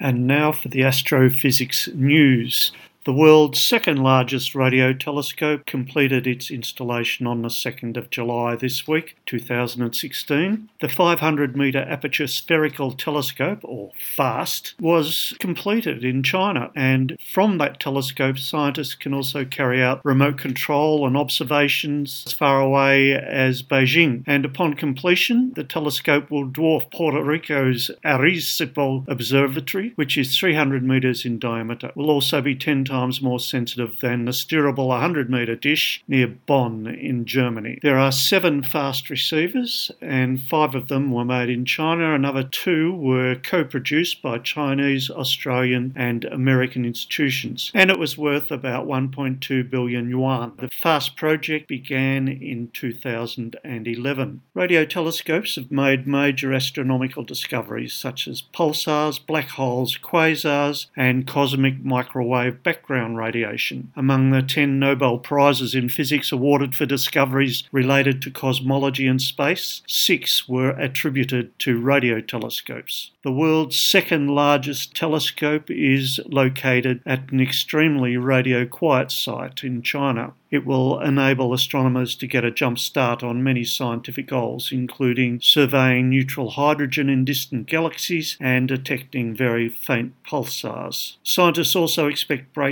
And 0.00 0.26
now 0.26 0.52
for 0.52 0.68
the 0.68 0.84
astrophysics 0.84 1.88
news. 1.92 2.70
The 3.08 3.14
world's 3.14 3.58
second 3.58 4.02
largest 4.02 4.54
radio 4.54 4.92
telescope 4.92 5.64
completed 5.64 6.26
its 6.26 6.50
installation 6.50 7.26
on 7.26 7.40
the 7.40 7.48
2nd 7.48 7.96
of 7.96 8.10
July 8.10 8.54
this 8.54 8.86
week, 8.86 9.16
2016. 9.24 10.68
The 10.80 10.88
500 10.90 11.56
metre 11.56 11.86
aperture 11.88 12.26
spherical 12.26 12.92
telescope, 12.92 13.60
or 13.62 13.92
FAST, 13.98 14.74
was 14.78 15.34
completed 15.38 16.04
in 16.04 16.22
China, 16.22 16.70
and 16.76 17.16
from 17.32 17.56
that 17.56 17.80
telescope, 17.80 18.38
scientists 18.38 18.94
can 18.94 19.14
also 19.14 19.46
carry 19.46 19.82
out 19.82 20.04
remote 20.04 20.36
control 20.36 21.06
and 21.06 21.16
observations 21.16 22.24
as 22.26 22.34
far 22.34 22.60
away 22.60 23.14
as 23.14 23.62
Beijing. 23.62 24.22
And 24.26 24.44
upon 24.44 24.74
completion, 24.74 25.54
the 25.56 25.64
telescope 25.64 26.30
will 26.30 26.46
dwarf 26.46 26.90
Puerto 26.90 27.24
Rico's 27.24 27.90
Arecibo 28.04 29.08
Observatory, 29.08 29.92
which 29.94 30.18
is 30.18 30.38
300 30.38 30.82
metres 30.82 31.24
in 31.24 31.38
diameter. 31.38 31.86
It 31.86 31.96
will 31.96 32.10
also 32.10 32.42
be 32.42 32.54
10 32.54 32.84
times 32.84 32.97
times 32.98 33.22
more 33.22 33.38
sensitive 33.38 34.00
than 34.00 34.24
the 34.24 34.32
steerable 34.32 34.88
100 34.88 35.30
metre 35.30 35.54
dish 35.54 36.02
near 36.08 36.26
Bonn 36.26 36.86
in 36.86 37.24
Germany. 37.24 37.78
There 37.80 37.98
are 37.98 38.10
seven 38.10 38.62
FAST 38.62 39.08
receivers, 39.08 39.92
and 40.00 40.40
five 40.40 40.74
of 40.74 40.88
them 40.88 41.12
were 41.12 41.24
made 41.24 41.48
in 41.48 41.64
China. 41.64 42.12
Another 42.12 42.42
two 42.42 42.92
were 42.92 43.36
co 43.36 43.62
produced 43.64 44.20
by 44.20 44.38
Chinese, 44.38 45.10
Australian, 45.10 45.92
and 45.94 46.24
American 46.24 46.84
institutions, 46.84 47.70
and 47.72 47.88
it 47.88 48.00
was 48.00 48.18
worth 48.18 48.50
about 48.50 48.88
1.2 48.88 49.70
billion 49.70 50.10
yuan. 50.10 50.54
The 50.58 50.68
FAST 50.68 51.14
project 51.16 51.68
began 51.68 52.26
in 52.26 52.70
2011. 52.72 54.40
Radio 54.54 54.84
telescopes 54.84 55.54
have 55.54 55.70
made 55.70 56.08
major 56.08 56.52
astronomical 56.52 57.22
discoveries 57.22 57.94
such 57.94 58.26
as 58.26 58.42
pulsars, 58.42 59.24
black 59.24 59.50
holes, 59.50 59.96
quasars, 59.96 60.86
and 60.96 61.28
cosmic 61.28 61.84
microwave 61.84 62.64
background 62.64 62.87
background 62.88 63.18
radiation. 63.18 63.92
Among 63.94 64.30
the 64.30 64.40
10 64.40 64.78
Nobel 64.78 65.18
Prizes 65.18 65.74
in 65.74 65.90
physics 65.90 66.32
awarded 66.32 66.74
for 66.74 66.86
discoveries 66.86 67.64
related 67.70 68.22
to 68.22 68.30
cosmology 68.30 69.06
and 69.06 69.20
space, 69.20 69.82
six 69.86 70.48
were 70.48 70.70
attributed 70.70 71.58
to 71.58 71.78
radio 71.78 72.22
telescopes. 72.22 73.10
The 73.22 73.32
world's 73.32 73.78
second 73.78 74.28
largest 74.28 74.94
telescope 74.94 75.70
is 75.70 76.18
located 76.24 77.02
at 77.04 77.30
an 77.30 77.42
extremely 77.42 78.16
radio 78.16 78.64
quiet 78.64 79.12
site 79.12 79.62
in 79.62 79.82
China. 79.82 80.32
It 80.50 80.64
will 80.64 80.98
enable 81.00 81.52
astronomers 81.52 82.16
to 82.16 82.26
get 82.26 82.44
a 82.44 82.50
jump 82.50 82.78
start 82.78 83.22
on 83.22 83.42
many 83.42 83.64
scientific 83.64 84.28
goals, 84.28 84.72
including 84.72 85.40
surveying 85.42 86.08
neutral 86.08 86.50
hydrogen 86.50 87.10
in 87.10 87.26
distant 87.26 87.66
galaxies 87.66 88.38
and 88.40 88.66
detecting 88.66 89.34
very 89.34 89.68
faint 89.68 90.14
pulsars. 90.26 91.16
Scientists 91.22 91.76
also 91.76 92.06
expect 92.06 92.54
breakthroughs 92.54 92.67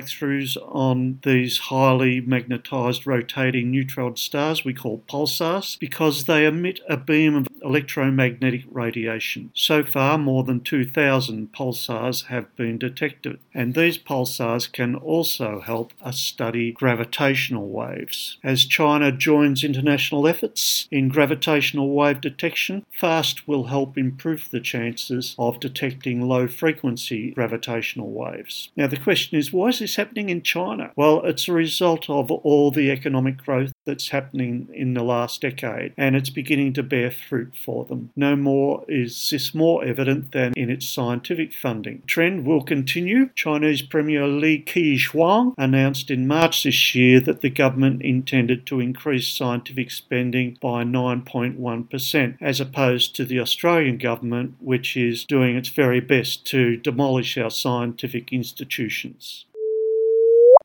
on 0.56 1.20
these 1.22 1.58
highly 1.58 2.20
magnetized 2.20 3.06
rotating 3.06 3.70
neutron 3.70 4.16
stars 4.16 4.64
we 4.64 4.74
call 4.74 5.02
pulsars 5.08 5.78
because 5.78 6.24
they 6.24 6.46
emit 6.46 6.80
a 6.88 6.96
beam 6.96 7.34
of 7.34 7.48
electromagnetic 7.62 8.64
radiation. 8.70 9.50
So 9.54 9.82
far, 9.82 10.18
more 10.18 10.44
than 10.44 10.60
2,000 10.60 11.52
pulsars 11.52 12.26
have 12.26 12.54
been 12.56 12.78
detected, 12.78 13.38
and 13.52 13.74
these 13.74 13.98
pulsars 13.98 14.70
can 14.70 14.94
also 14.94 15.60
help 15.60 15.92
us 16.02 16.18
study 16.18 16.72
gravitational 16.72 17.68
waves. 17.68 18.38
As 18.42 18.64
China 18.64 19.10
joins 19.12 19.64
international 19.64 20.28
efforts 20.28 20.86
in 20.90 21.08
gravitational 21.08 21.90
wave 21.90 22.20
detection, 22.20 22.84
FAST 22.90 23.48
will 23.48 23.64
help 23.64 23.98
improve 23.98 24.48
the 24.50 24.60
chances 24.60 25.34
of 25.38 25.60
detecting 25.60 26.22
low 26.22 26.46
frequency 26.46 27.30
gravitational 27.30 28.10
waves. 28.10 28.70
Now, 28.76 28.86
the 28.86 28.96
question 28.96 29.38
is 29.38 29.52
why 29.52 29.68
is 29.68 29.85
this 29.86 29.94
happening 29.94 30.30
in 30.30 30.42
China? 30.42 30.90
Well, 30.96 31.24
it's 31.24 31.46
a 31.46 31.52
result 31.52 32.10
of 32.10 32.28
all 32.30 32.72
the 32.72 32.90
economic 32.90 33.36
growth 33.36 33.72
that's 33.84 34.08
happening 34.08 34.68
in 34.74 34.94
the 34.94 35.04
last 35.04 35.40
decade, 35.40 35.92
and 35.96 36.16
it's 36.16 36.28
beginning 36.28 36.72
to 36.72 36.82
bear 36.82 37.12
fruit 37.12 37.52
for 37.64 37.84
them. 37.84 38.10
No 38.16 38.34
more 38.34 38.84
is 38.88 39.30
this 39.30 39.54
more 39.54 39.84
evident 39.84 40.32
than 40.32 40.52
in 40.56 40.70
its 40.70 40.88
scientific 40.88 41.52
funding. 41.52 42.02
Trend 42.08 42.44
will 42.44 42.62
continue. 42.62 43.30
Chinese 43.36 43.80
Premier 43.80 44.26
Li 44.26 44.60
Keqiang 44.60 45.54
announced 45.56 46.10
in 46.10 46.26
March 46.26 46.64
this 46.64 46.94
year 46.96 47.20
that 47.20 47.40
the 47.40 47.50
government 47.50 48.02
intended 48.02 48.66
to 48.66 48.80
increase 48.80 49.28
scientific 49.28 49.92
spending 49.92 50.58
by 50.60 50.82
9.1%, 50.82 52.36
as 52.40 52.60
opposed 52.60 53.14
to 53.14 53.24
the 53.24 53.38
Australian 53.38 53.98
government, 53.98 54.56
which 54.58 54.96
is 54.96 55.24
doing 55.24 55.54
its 55.54 55.68
very 55.68 56.00
best 56.00 56.44
to 56.46 56.76
demolish 56.76 57.38
our 57.38 57.50
scientific 57.50 58.32
institutions. 58.32 59.45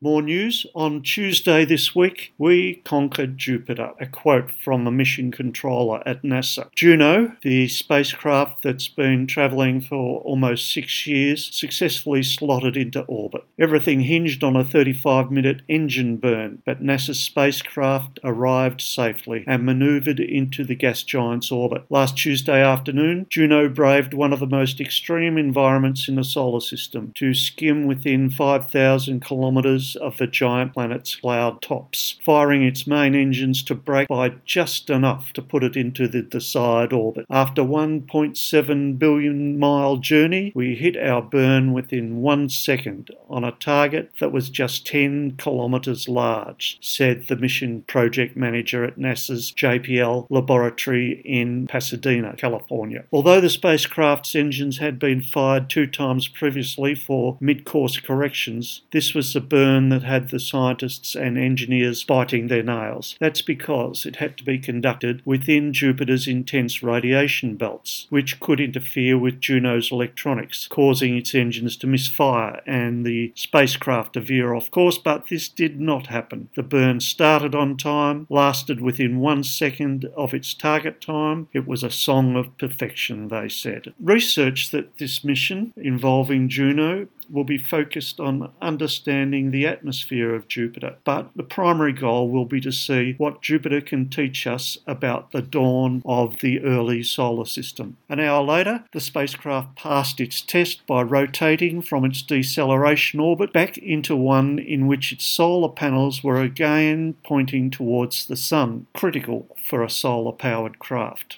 More 0.03 0.23
news. 0.23 0.65
On 0.73 1.03
Tuesday 1.03 1.63
this 1.63 1.93
week, 1.93 2.33
we 2.39 2.81
conquered 2.83 3.37
Jupiter. 3.37 3.91
A 3.99 4.07
quote 4.07 4.49
from 4.49 4.83
the 4.83 4.89
mission 4.89 5.31
controller 5.31 6.01
at 6.07 6.23
NASA. 6.23 6.73
Juno, 6.73 7.33
the 7.43 7.67
spacecraft 7.67 8.63
that's 8.63 8.87
been 8.87 9.27
travelling 9.27 9.79
for 9.79 10.21
almost 10.21 10.73
six 10.73 11.05
years, 11.05 11.53
successfully 11.53 12.23
slotted 12.23 12.75
into 12.75 13.01
orbit. 13.01 13.43
Everything 13.59 13.99
hinged 13.99 14.43
on 14.43 14.55
a 14.55 14.63
35 14.63 15.29
minute 15.29 15.61
engine 15.67 16.17
burn, 16.17 16.63
but 16.65 16.81
NASA's 16.81 17.19
spacecraft 17.21 18.19
arrived 18.23 18.81
safely 18.81 19.43
and 19.45 19.67
manoeuvred 19.67 20.19
into 20.19 20.63
the 20.63 20.73
gas 20.73 21.03
giant's 21.03 21.51
orbit. 21.51 21.85
Last 21.91 22.17
Tuesday 22.17 22.63
afternoon, 22.63 23.27
Juno 23.29 23.69
braved 23.69 24.15
one 24.15 24.33
of 24.33 24.39
the 24.39 24.47
most 24.47 24.81
extreme 24.81 25.37
environments 25.37 26.07
in 26.07 26.15
the 26.15 26.23
solar 26.23 26.59
system 26.59 27.11
to 27.17 27.35
skim 27.35 27.85
within 27.85 28.31
5,000 28.31 29.23
kilometres 29.23 29.90
of 29.95 30.17
the 30.17 30.27
giant 30.27 30.73
planet's 30.73 31.15
cloud 31.15 31.61
tops, 31.61 32.15
firing 32.23 32.63
its 32.63 32.87
main 32.87 33.15
engines 33.15 33.63
to 33.63 33.75
brake 33.75 34.07
by 34.07 34.29
just 34.45 34.89
enough 34.89 35.33
to 35.33 35.41
put 35.41 35.63
it 35.63 35.75
into 35.75 36.07
the 36.07 36.21
desired 36.21 36.93
orbit. 36.93 37.25
After 37.29 37.61
1.7 37.61 38.99
billion 38.99 39.59
mile 39.59 39.97
journey, 39.97 40.51
we 40.55 40.75
hit 40.75 40.97
our 40.97 41.21
burn 41.21 41.73
within 41.73 42.21
one 42.21 42.49
second 42.49 43.11
on 43.29 43.43
a 43.43 43.51
target 43.51 44.11
that 44.19 44.31
was 44.31 44.49
just 44.49 44.85
10 44.85 45.37
kilometres 45.37 46.07
large, 46.07 46.77
said 46.81 47.27
the 47.27 47.35
mission 47.35 47.83
project 47.83 48.35
manager 48.35 48.83
at 48.83 48.97
NASA's 48.97 49.51
JPL 49.51 50.27
laboratory 50.29 51.21
in 51.25 51.67
Pasadena, 51.67 52.35
California. 52.35 53.05
Although 53.11 53.41
the 53.41 53.49
spacecraft's 53.49 54.35
engines 54.35 54.77
had 54.77 54.99
been 54.99 55.21
fired 55.21 55.69
two 55.69 55.87
times 55.87 56.27
previously 56.27 56.95
for 56.95 57.37
mid 57.39 57.65
course 57.65 57.99
corrections, 57.99 58.81
this 58.91 59.13
was 59.13 59.33
the 59.33 59.41
burn 59.41 59.80
that 59.89 60.03
had 60.03 60.29
the 60.29 60.39
scientists 60.39 61.15
and 61.15 61.37
engineers 61.37 62.03
biting 62.03 62.47
their 62.47 62.63
nails. 62.63 63.15
That's 63.19 63.41
because 63.41 64.05
it 64.05 64.17
had 64.17 64.37
to 64.37 64.43
be 64.43 64.57
conducted 64.57 65.21
within 65.25 65.73
Jupiter's 65.73 66.27
intense 66.27 66.83
radiation 66.83 67.55
belts, 67.55 68.07
which 68.09 68.39
could 68.39 68.59
interfere 68.59 69.17
with 69.17 69.41
Juno's 69.41 69.91
electronics, 69.91 70.67
causing 70.67 71.17
its 71.17 71.35
engines 71.35 71.77
to 71.77 71.87
misfire 71.87 72.61
and 72.65 73.05
the 73.05 73.33
spacecraft 73.35 74.13
to 74.13 74.21
veer 74.21 74.53
off 74.53 74.71
course, 74.71 74.97
but 74.97 75.27
this 75.27 75.49
did 75.49 75.79
not 75.79 76.07
happen. 76.07 76.49
The 76.55 76.63
burn 76.63 76.99
started 76.99 77.55
on 77.55 77.77
time, 77.77 78.27
lasted 78.29 78.81
within 78.81 79.19
one 79.19 79.43
second 79.43 80.05
of 80.15 80.33
its 80.33 80.53
target 80.53 81.01
time. 81.01 81.47
It 81.53 81.67
was 81.67 81.83
a 81.83 81.91
song 81.91 82.35
of 82.35 82.57
perfection, 82.57 83.27
they 83.27 83.49
said. 83.49 83.93
Research 83.99 84.71
that 84.71 84.97
this 84.97 85.23
mission 85.23 85.73
involving 85.75 86.49
Juno 86.49 87.07
will 87.31 87.43
be 87.43 87.57
focused 87.57 88.19
on 88.19 88.51
understanding 88.61 89.51
the 89.51 89.65
atmosphere 89.65 90.35
of 90.35 90.47
Jupiter, 90.47 90.97
but 91.03 91.29
the 91.35 91.43
primary 91.43 91.93
goal 91.93 92.29
will 92.29 92.45
be 92.45 92.61
to 92.61 92.71
see 92.71 93.15
what 93.17 93.41
Jupiter 93.41 93.81
can 93.81 94.09
teach 94.09 94.45
us 94.45 94.77
about 94.85 95.31
the 95.31 95.41
dawn 95.41 96.01
of 96.05 96.39
the 96.41 96.61
early 96.61 97.03
solar 97.03 97.45
system. 97.45 97.97
An 98.09 98.19
hour 98.19 98.43
later, 98.43 98.83
the 98.91 98.99
spacecraft 98.99 99.75
passed 99.75 100.19
its 100.19 100.41
test 100.41 100.85
by 100.85 101.01
rotating 101.01 101.81
from 101.81 102.05
its 102.05 102.21
deceleration 102.21 103.19
orbit 103.19 103.53
back 103.53 103.77
into 103.77 104.15
one 104.15 104.59
in 104.59 104.87
which 104.87 105.11
its 105.11 105.25
solar 105.25 105.69
panels 105.69 106.23
were 106.23 106.41
again 106.41 107.15
pointing 107.23 107.69
towards 107.69 108.25
the 108.25 108.35
Sun, 108.35 108.87
critical 108.93 109.55
for 109.63 109.83
a 109.83 109.89
solar 109.89 110.31
powered 110.31 110.79
craft. 110.79 111.37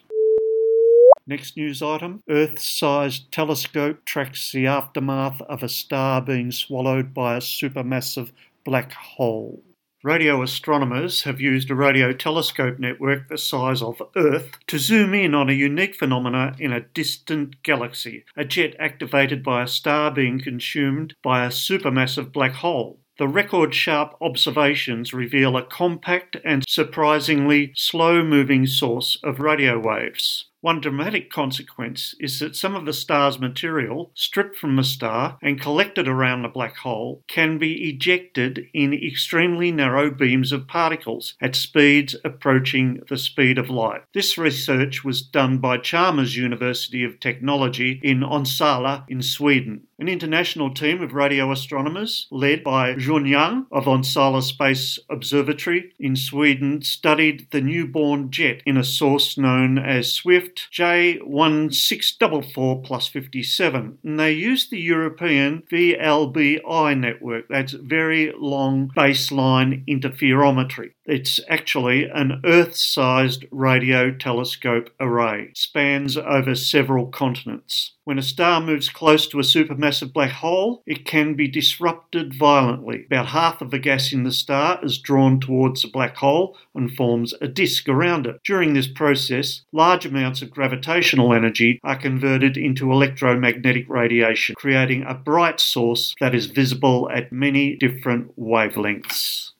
Next 1.25 1.55
news 1.55 1.81
item 1.81 2.21
Earth 2.29 2.59
sized 2.59 3.31
telescope 3.31 4.03
tracks 4.03 4.51
the 4.51 4.67
aftermath 4.67 5.41
of 5.43 5.63
a 5.63 5.69
star 5.69 6.21
being 6.21 6.51
swallowed 6.51 7.13
by 7.13 7.35
a 7.37 7.39
supermassive 7.39 8.31
black 8.65 8.91
hole. 8.91 9.63
Radio 10.03 10.41
astronomers 10.41 11.23
have 11.23 11.39
used 11.39 11.71
a 11.71 11.75
radio 11.75 12.11
telescope 12.11 12.77
network 12.77 13.29
the 13.29 13.37
size 13.37 13.81
of 13.81 14.01
Earth 14.17 14.59
to 14.67 14.77
zoom 14.77 15.13
in 15.13 15.33
on 15.33 15.49
a 15.49 15.53
unique 15.53 15.95
phenomena 15.95 16.57
in 16.59 16.73
a 16.73 16.81
distant 16.81 17.63
galaxy, 17.63 18.25
a 18.35 18.43
jet 18.43 18.75
activated 18.77 19.41
by 19.41 19.63
a 19.63 19.67
star 19.67 20.11
being 20.11 20.41
consumed 20.41 21.15
by 21.23 21.45
a 21.45 21.49
supermassive 21.49 22.33
black 22.33 22.55
hole. 22.55 22.99
The 23.17 23.29
record 23.29 23.73
sharp 23.73 24.17
observations 24.19 25.13
reveal 25.13 25.55
a 25.55 25.63
compact 25.63 26.35
and 26.43 26.65
surprisingly 26.67 27.71
slow 27.77 28.25
moving 28.25 28.67
source 28.67 29.17
of 29.23 29.39
radio 29.39 29.79
waves. 29.79 30.49
One 30.63 30.79
dramatic 30.79 31.29
consequence 31.29 32.15
is 32.21 32.39
that 32.39 32.55
some 32.55 32.73
of 32.73 32.85
the 32.85 32.93
star's 32.93 33.37
material, 33.37 34.11
stripped 34.13 34.55
from 34.55 34.77
the 34.77 34.85
star 34.85 35.37
and 35.41 35.59
collected 35.59 36.07
around 36.07 36.43
the 36.43 36.47
black 36.47 36.77
hole, 36.77 37.21
can 37.27 37.57
be 37.57 37.89
ejected 37.89 38.67
in 38.73 38.93
extremely 38.93 39.73
narrow 39.73 40.09
beams 40.09 40.53
of 40.53 40.65
particles 40.69 41.33
at 41.41 41.57
speeds 41.57 42.15
approaching 42.23 43.01
the 43.09 43.17
speed 43.17 43.57
of 43.57 43.69
light. 43.69 44.03
This 44.13 44.37
research 44.37 45.03
was 45.03 45.21
done 45.21 45.57
by 45.57 45.79
Chalmers 45.79 46.37
University 46.37 47.03
of 47.03 47.19
Technology 47.19 47.99
in 48.01 48.21
Onsala 48.21 49.03
in 49.09 49.21
Sweden. 49.21 49.87
An 49.99 50.09
international 50.09 50.73
team 50.73 51.03
of 51.03 51.13
radio 51.13 51.51
astronomers, 51.51 52.25
led 52.31 52.63
by 52.63 52.95
Jun 52.95 53.27
Yang 53.27 53.67
of 53.71 53.85
Onsala 53.85 54.41
Space 54.41 54.97
Observatory 55.07 55.93
in 55.99 56.15
Sweden, 56.15 56.81
studied 56.81 57.47
the 57.51 57.61
newborn 57.61 58.31
jet 58.31 58.63
in 58.65 58.75
a 58.75 58.83
source 58.83 59.37
known 59.37 59.77
as 59.77 60.11
Swift 60.11 60.67
J1644 60.73 62.83
plus 62.83 63.07
57. 63.07 63.99
And 64.03 64.19
they 64.19 64.31
used 64.31 64.71
the 64.71 64.79
European 64.79 65.61
VLBI 65.71 66.99
network. 66.99 67.47
That's 67.47 67.73
Very 67.73 68.33
Long 68.35 68.89
Baseline 68.97 69.85
Interferometry. 69.87 70.93
It's 71.05 71.37
actually 71.49 72.05
an 72.05 72.39
Earth 72.45 72.77
sized 72.77 73.45
radio 73.51 74.09
telescope 74.09 74.89
array, 75.01 75.51
spans 75.53 76.15
over 76.15 76.55
several 76.55 77.07
continents. 77.07 77.91
When 78.05 78.17
a 78.17 78.21
star 78.21 78.61
moves 78.61 78.87
close 78.87 79.27
to 79.27 79.39
a 79.39 79.43
supermassive 79.43 80.13
black 80.13 80.31
hole, 80.31 80.81
it 80.85 81.05
can 81.05 81.33
be 81.33 81.49
disrupted 81.49 82.33
violently. 82.33 83.05
About 83.05 83.27
half 83.27 83.61
of 83.61 83.71
the 83.71 83.79
gas 83.79 84.13
in 84.13 84.23
the 84.23 84.31
star 84.31 84.79
is 84.81 84.97
drawn 84.97 85.41
towards 85.41 85.81
the 85.81 85.89
black 85.89 86.15
hole 86.17 86.57
and 86.73 86.93
forms 86.93 87.33
a 87.41 87.49
disk 87.49 87.89
around 87.89 88.25
it. 88.25 88.39
During 88.45 88.73
this 88.73 88.87
process, 88.87 89.61
large 89.73 90.05
amounts 90.05 90.41
of 90.41 90.51
gravitational 90.51 91.33
energy 91.33 91.79
are 91.83 91.97
converted 91.97 92.55
into 92.55 92.91
electromagnetic 92.91 93.89
radiation, 93.89 94.55
creating 94.55 95.03
a 95.03 95.13
bright 95.13 95.59
source 95.59 96.15
that 96.21 96.35
is 96.35 96.45
visible 96.45 97.09
at 97.09 97.33
many 97.33 97.75
different 97.75 98.37
wavelengths. 98.39 99.52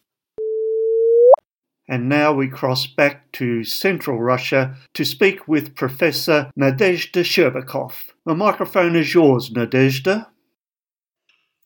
And 1.87 2.07
now 2.07 2.33
we 2.33 2.47
cross 2.47 2.87
back 2.87 3.31
to 3.33 3.63
central 3.63 4.19
Russia 4.21 4.75
to 4.93 5.03
speak 5.03 5.47
with 5.47 5.75
Professor 5.75 6.49
Nadezhda 6.57 7.23
Sherbakov. 7.23 7.93
The 8.25 8.35
microphone 8.35 8.95
is 8.95 9.13
yours, 9.13 9.49
Nadezhda. 9.49 10.27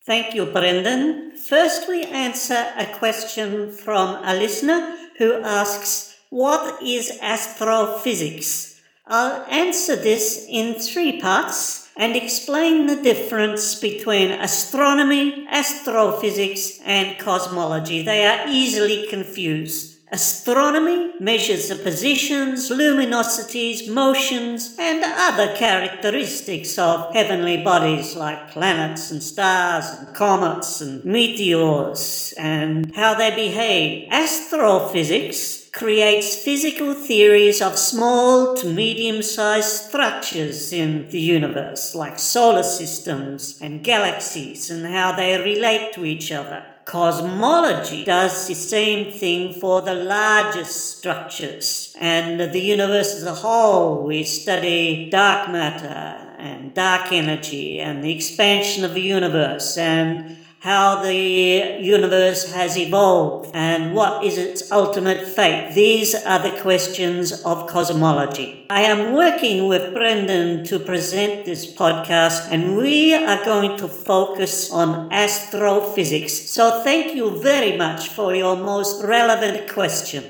Thank 0.05 0.33
you, 0.33 0.45
Brendan. 0.45 1.37
First, 1.37 1.87
we 1.87 2.03
answer 2.05 2.65
a 2.77 2.85
question 2.85 3.71
from 3.71 4.23
a 4.23 4.33
listener 4.33 4.95
who 5.17 5.41
asks, 5.43 6.15
What 6.29 6.81
is 6.81 7.19
astrophysics? 7.21 8.81
I'll 9.05 9.43
answer 9.49 9.95
this 9.95 10.45
in 10.49 10.75
three 10.75 11.19
parts 11.21 11.89
and 11.95 12.15
explain 12.15 12.87
the 12.87 13.01
difference 13.01 13.75
between 13.75 14.31
astronomy, 14.31 15.45
astrophysics, 15.49 16.79
and 16.85 17.17
cosmology. 17.19 18.03
They 18.03 18.25
are 18.25 18.47
easily 18.47 19.07
confused. 19.07 19.96
Astronomy 20.09 21.11
measures 21.19 21.67
the 21.67 21.75
positions, 21.75 22.69
luminosities, 22.69 23.91
motions, 23.91 24.73
and 24.79 25.03
other 25.03 25.53
characteristics 25.57 26.77
of 26.77 27.13
heavenly 27.13 27.61
bodies 27.61 28.15
like 28.15 28.49
planets 28.51 29.11
and 29.11 29.21
stars 29.21 29.85
and 29.99 30.15
comets 30.15 30.79
and 30.79 31.03
meteors 31.03 32.33
and 32.37 32.95
how 32.95 33.15
they 33.15 33.35
behave. 33.35 34.07
Astrophysics 34.09 35.69
creates 35.73 36.37
physical 36.37 36.93
theories 36.93 37.61
of 37.61 37.77
small 37.77 38.55
to 38.55 38.69
medium 38.69 39.21
sized 39.21 39.89
structures 39.89 40.71
in 40.71 41.09
the 41.09 41.19
universe, 41.19 41.93
like 41.93 42.17
solar 42.17 42.63
systems 42.63 43.59
and 43.61 43.83
galaxies, 43.83 44.71
and 44.71 44.85
how 44.85 45.11
they 45.11 45.37
relate 45.37 45.91
to 45.91 46.05
each 46.05 46.31
other. 46.31 46.63
Cosmology 46.87 48.05
does 48.05 48.47
the 48.47 48.55
same 48.55 49.11
thing 49.11 49.51
for 49.51 49.81
the 49.81 49.93
largest 49.93 50.97
structures 50.97 51.93
and 51.99 52.39
the 52.39 52.61
universe 52.61 53.13
as 53.13 53.23
a 53.23 53.35
whole. 53.35 54.03
We 54.03 54.23
study 54.23 55.09
dark 55.09 55.49
matter 55.49 56.33
and 56.37 56.73
dark 56.73 57.11
energy 57.11 57.81
and 57.81 58.01
the 58.01 58.15
expansion 58.15 58.85
of 58.85 58.93
the 58.93 59.01
universe 59.01 59.77
and 59.77 60.37
how 60.59 61.01
the 61.03 61.77
universe 61.79 62.51
has 62.51 62.77
evolved 62.77 63.51
and 63.53 63.93
what 63.93 64.23
is 64.23 64.37
its 64.37 64.71
ultimate 64.71 65.27
fate. 65.27 65.73
These 65.75 66.15
are 66.15 66.39
the 66.39 66.59
questions 66.61 67.43
of 67.43 67.67
cosmology. 67.67 68.65
I 68.69 68.81
am 68.81 69.13
working 69.13 69.67
with 69.67 69.93
Brendan 69.93 70.63
to 70.65 70.79
present 70.79 71.45
this 71.45 71.71
podcast 71.71 72.47
and 72.51 72.75
we 72.75 73.13
are 73.13 73.45
going 73.45 73.77
to 73.77 73.87
focus 73.87 74.71
on 74.71 75.11
astrophysics. 75.13 76.33
So 76.33 76.83
thank 76.83 77.15
you 77.15 77.39
very 77.39 77.77
much 77.77 78.09
for 78.09 78.35
your 78.35 78.55
most 78.55 79.03
relevant 79.03 79.71
question. 79.71 80.23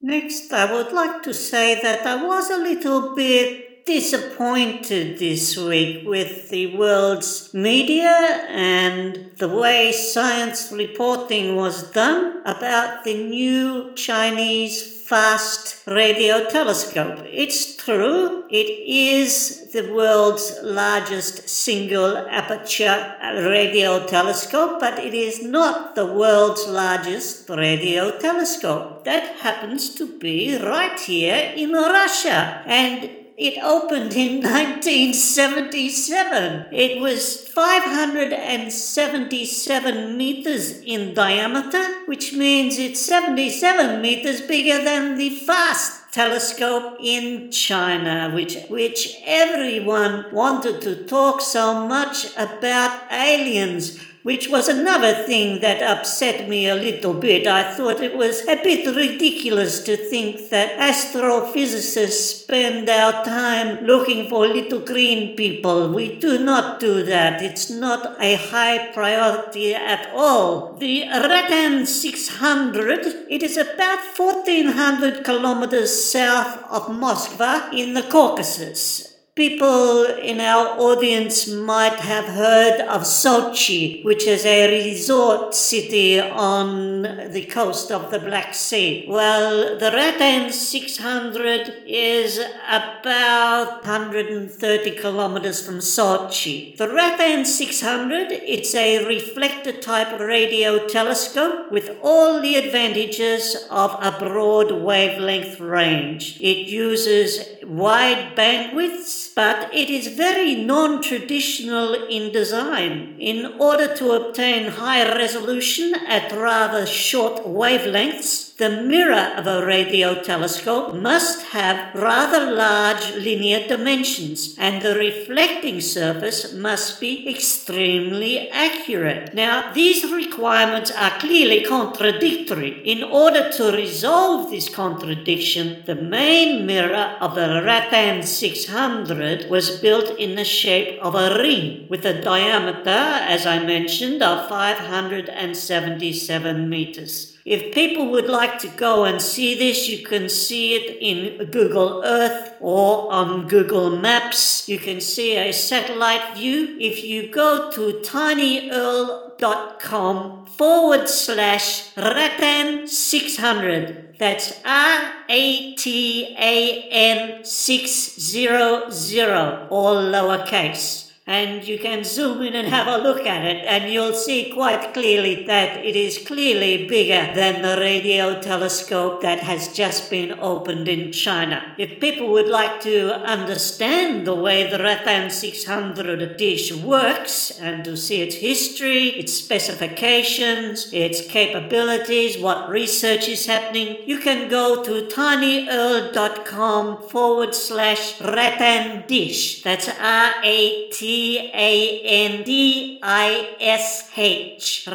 Next, 0.00 0.52
I 0.52 0.72
would 0.72 0.92
like 0.92 1.22
to 1.24 1.34
say 1.34 1.80
that 1.80 2.06
I 2.06 2.24
was 2.24 2.50
a 2.50 2.58
little 2.58 3.14
bit 3.14 3.71
disappointed 3.84 5.18
this 5.18 5.56
week 5.56 6.06
with 6.06 6.50
the 6.50 6.76
world's 6.76 7.52
media 7.52 8.46
and 8.48 9.30
the 9.38 9.48
way 9.48 9.92
science 9.92 10.70
reporting 10.72 11.56
was 11.56 11.90
done 11.90 12.42
about 12.44 13.04
the 13.04 13.14
new 13.14 13.92
Chinese 13.94 15.02
FAST 15.02 15.86
radio 15.86 16.48
telescope. 16.48 17.18
It's 17.26 17.76
true, 17.76 18.44
it 18.48 18.68
is 18.88 19.70
the 19.72 19.92
world's 19.92 20.58
largest 20.62 21.48
single 21.48 22.16
aperture 22.16 23.16
radio 23.20 24.06
telescope, 24.06 24.80
but 24.80 24.98
it 24.98 25.12
is 25.12 25.42
not 25.42 25.96
the 25.96 26.06
world's 26.06 26.66
largest 26.66 27.48
radio 27.50 28.18
telescope. 28.18 29.04
That 29.04 29.36
happens 29.40 29.94
to 29.96 30.18
be 30.18 30.56
right 30.56 30.98
here 30.98 31.52
in 31.56 31.72
Russia. 31.72 32.62
And 32.64 33.21
it 33.42 33.58
opened 33.62 34.14
in 34.14 34.40
1977. 34.42 36.66
It 36.70 37.00
was 37.00 37.48
577 37.48 40.16
meters 40.16 40.80
in 40.82 41.12
diameter, 41.14 41.82
which 42.06 42.32
means 42.32 42.78
it's 42.78 43.00
77 43.00 44.00
meters 44.00 44.40
bigger 44.42 44.84
than 44.84 45.16
the 45.18 45.30
FAST 45.30 46.12
telescope 46.12 46.98
in 47.00 47.50
China, 47.50 48.30
which, 48.32 48.56
which 48.68 49.16
everyone 49.24 50.26
wanted 50.32 50.80
to 50.82 50.94
talk 51.04 51.40
so 51.40 51.88
much 51.88 52.26
about 52.36 53.00
aliens 53.10 53.98
which 54.22 54.48
was 54.48 54.68
another 54.68 55.12
thing 55.24 55.60
that 55.60 55.82
upset 55.82 56.48
me 56.48 56.68
a 56.68 56.74
little 56.74 57.14
bit. 57.14 57.46
I 57.46 57.74
thought 57.74 58.00
it 58.00 58.16
was 58.16 58.46
a 58.46 58.56
bit 58.56 58.94
ridiculous 58.94 59.80
to 59.84 59.96
think 59.96 60.48
that 60.50 60.78
astrophysicists 60.78 62.42
spend 62.42 62.88
our 62.88 63.24
time 63.24 63.84
looking 63.84 64.28
for 64.28 64.46
little 64.46 64.80
green 64.80 65.36
people. 65.36 65.92
We 65.92 66.18
do 66.18 66.38
not 66.38 66.78
do 66.78 67.02
that. 67.04 67.42
It's 67.42 67.68
not 67.68 68.16
a 68.20 68.36
high 68.36 68.92
priority 68.92 69.74
at 69.74 70.10
all. 70.14 70.74
The 70.74 71.02
Ratan 71.08 71.86
600, 71.86 73.26
it 73.28 73.42
is 73.42 73.56
about 73.56 74.00
1400 74.16 75.24
kilometers 75.24 76.10
south 76.10 76.62
of 76.70 76.94
Moscow 76.94 77.70
in 77.72 77.94
the 77.94 78.02
Caucasus. 78.02 79.11
People 79.34 80.04
in 80.04 80.42
our 80.42 80.78
audience 80.78 81.48
might 81.48 81.94
have 82.00 82.26
heard 82.26 82.82
of 82.82 83.00
Sochi, 83.00 84.04
which 84.04 84.26
is 84.26 84.44
a 84.44 84.90
resort 84.90 85.54
city 85.54 86.20
on 86.20 87.00
the 87.32 87.46
coast 87.46 87.90
of 87.90 88.10
the 88.10 88.18
Black 88.18 88.54
Sea. 88.54 89.06
Well, 89.08 89.78
the 89.78 89.90
Ratan 89.90 90.52
600 90.52 91.84
is 91.86 92.40
about 92.68 93.76
130 93.86 94.90
kilometers 94.96 95.64
from 95.64 95.78
Sochi. 95.78 96.76
The 96.76 96.90
Ratan 96.90 97.46
600, 97.46 98.32
it's 98.32 98.74
a 98.74 99.02
reflector 99.06 99.72
type 99.72 100.20
radio 100.20 100.86
telescope 100.86 101.72
with 101.72 101.96
all 102.02 102.42
the 102.42 102.56
advantages 102.56 103.66
of 103.70 103.92
a 103.92 104.14
broad 104.18 104.72
wavelength 104.72 105.58
range. 105.58 106.38
It 106.42 106.68
uses 106.68 107.61
wide 107.66 108.34
bandwidths 108.36 109.22
but 109.34 109.72
it 109.72 109.88
is 109.88 110.08
very 110.08 110.54
non 110.54 111.02
traditional 111.02 111.94
in 112.08 112.32
design. 112.32 113.16
In 113.18 113.54
order 113.58 113.94
to 113.96 114.12
obtain 114.12 114.70
high 114.70 115.04
resolution 115.16 115.94
at 116.06 116.32
rather 116.32 116.86
short 116.86 117.44
wavelengths, 117.44 118.51
the 118.58 118.82
mirror 118.82 119.32
of 119.36 119.46
a 119.46 119.64
radio 119.64 120.20
telescope 120.22 120.94
must 120.94 121.46
have 121.46 121.94
rather 121.94 122.52
large 122.52 123.14
linear 123.14 123.66
dimensions 123.66 124.54
and 124.58 124.82
the 124.82 124.94
reflecting 124.94 125.80
surface 125.80 126.52
must 126.52 127.00
be 127.00 127.26
extremely 127.28 128.50
accurate. 128.50 129.34
Now, 129.34 129.72
these 129.72 130.04
requirements 130.12 130.90
are 130.90 131.18
clearly 131.18 131.64
contradictory. 131.64 132.82
In 132.84 133.02
order 133.02 133.50
to 133.52 133.72
resolve 133.72 134.50
this 134.50 134.68
contradiction, 134.68 135.82
the 135.86 135.94
main 135.94 136.66
mirror 136.66 137.16
of 137.20 137.34
the 137.34 137.62
Ratan 137.64 138.22
600 138.22 139.48
was 139.48 139.80
built 139.80 140.10
in 140.18 140.34
the 140.36 140.44
shape 140.44 141.00
of 141.00 141.14
a 141.14 141.38
ring 141.38 141.86
with 141.88 142.04
a 142.04 142.20
diameter, 142.20 142.90
as 142.90 143.46
I 143.46 143.64
mentioned, 143.64 144.22
of 144.22 144.46
577 144.48 146.68
meters. 146.68 147.31
If 147.44 147.74
people 147.74 148.08
would 148.12 148.28
like 148.28 148.60
to 148.60 148.68
go 148.68 149.04
and 149.04 149.20
see 149.20 149.58
this, 149.58 149.88
you 149.88 150.06
can 150.06 150.28
see 150.28 150.74
it 150.74 150.98
in 151.00 151.50
Google 151.50 152.04
Earth 152.04 152.54
or 152.60 153.12
on 153.12 153.48
Google 153.48 153.96
Maps. 153.96 154.68
You 154.68 154.78
can 154.78 155.00
see 155.00 155.36
a 155.36 155.52
satellite 155.52 156.36
view. 156.36 156.76
If 156.78 157.02
you 157.02 157.32
go 157.32 157.68
to 157.72 158.00
tinyurl.com 158.04 160.46
forward 160.46 161.08
slash 161.08 161.96
Ratan 161.96 162.86
600, 162.86 164.18
that's 164.20 164.60
R 164.64 165.12
A 165.28 165.74
T 165.74 166.36
A 166.38 166.88
N 166.90 167.44
600, 167.44 169.68
all 169.68 169.96
lowercase 169.96 171.11
and 171.24 171.68
you 171.68 171.78
can 171.78 172.02
zoom 172.02 172.42
in 172.42 172.54
and 172.54 172.66
have 172.66 172.88
a 172.88 172.98
look 172.98 173.24
at 173.24 173.44
it, 173.44 173.64
and 173.64 173.92
you'll 173.92 174.12
see 174.12 174.50
quite 174.52 174.92
clearly 174.92 175.46
that 175.46 175.84
it 175.84 175.94
is 175.94 176.18
clearly 176.18 176.88
bigger 176.88 177.32
than 177.32 177.62
the 177.62 177.80
radio 177.80 178.40
telescope 178.40 179.22
that 179.22 179.38
has 179.38 179.72
just 179.72 180.10
been 180.10 180.36
opened 180.40 180.88
in 180.88 181.12
China. 181.12 181.62
If 181.78 182.00
people 182.00 182.32
would 182.32 182.48
like 182.48 182.80
to 182.80 183.14
understand 183.20 184.26
the 184.26 184.34
way 184.34 184.68
the 184.68 184.82
Ratan 184.82 185.30
600 185.30 186.36
dish 186.36 186.74
works 186.74 187.52
and 187.52 187.84
to 187.84 187.96
see 187.96 188.20
its 188.20 188.34
history, 188.36 189.10
its 189.10 189.32
specifications, 189.32 190.92
its 190.92 191.24
capabilities, 191.24 192.36
what 192.36 192.68
research 192.68 193.28
is 193.28 193.46
happening, 193.46 193.96
you 194.06 194.18
can 194.18 194.50
go 194.50 194.82
to 194.82 195.06
tinyurl.com 195.06 196.98
forward 197.08 197.54
slash 197.54 198.20
Ratan 198.20 199.04
dish. 199.06 199.62
That's 199.62 199.88
R 199.88 200.34
A 200.42 200.88
T 200.90 201.11
a 201.52 202.00
N 202.28 202.42
D 202.42 202.98
I 203.02 203.56
S 203.60 204.10
H, 204.16 204.88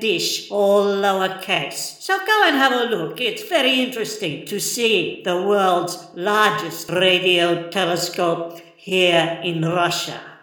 dish, 0.00 0.50
all 0.50 0.84
lowercase. 0.84 2.00
So 2.00 2.18
go 2.18 2.44
and 2.46 2.56
have 2.56 2.72
a 2.72 2.84
look. 2.94 3.20
It's 3.20 3.48
very 3.48 3.80
interesting 3.80 4.46
to 4.46 4.60
see 4.60 5.22
the 5.24 5.42
world's 5.42 5.96
largest 6.14 6.90
radio 6.90 7.70
telescope 7.70 8.60
here 8.76 9.40
in 9.42 9.62
Russia. 9.62 10.35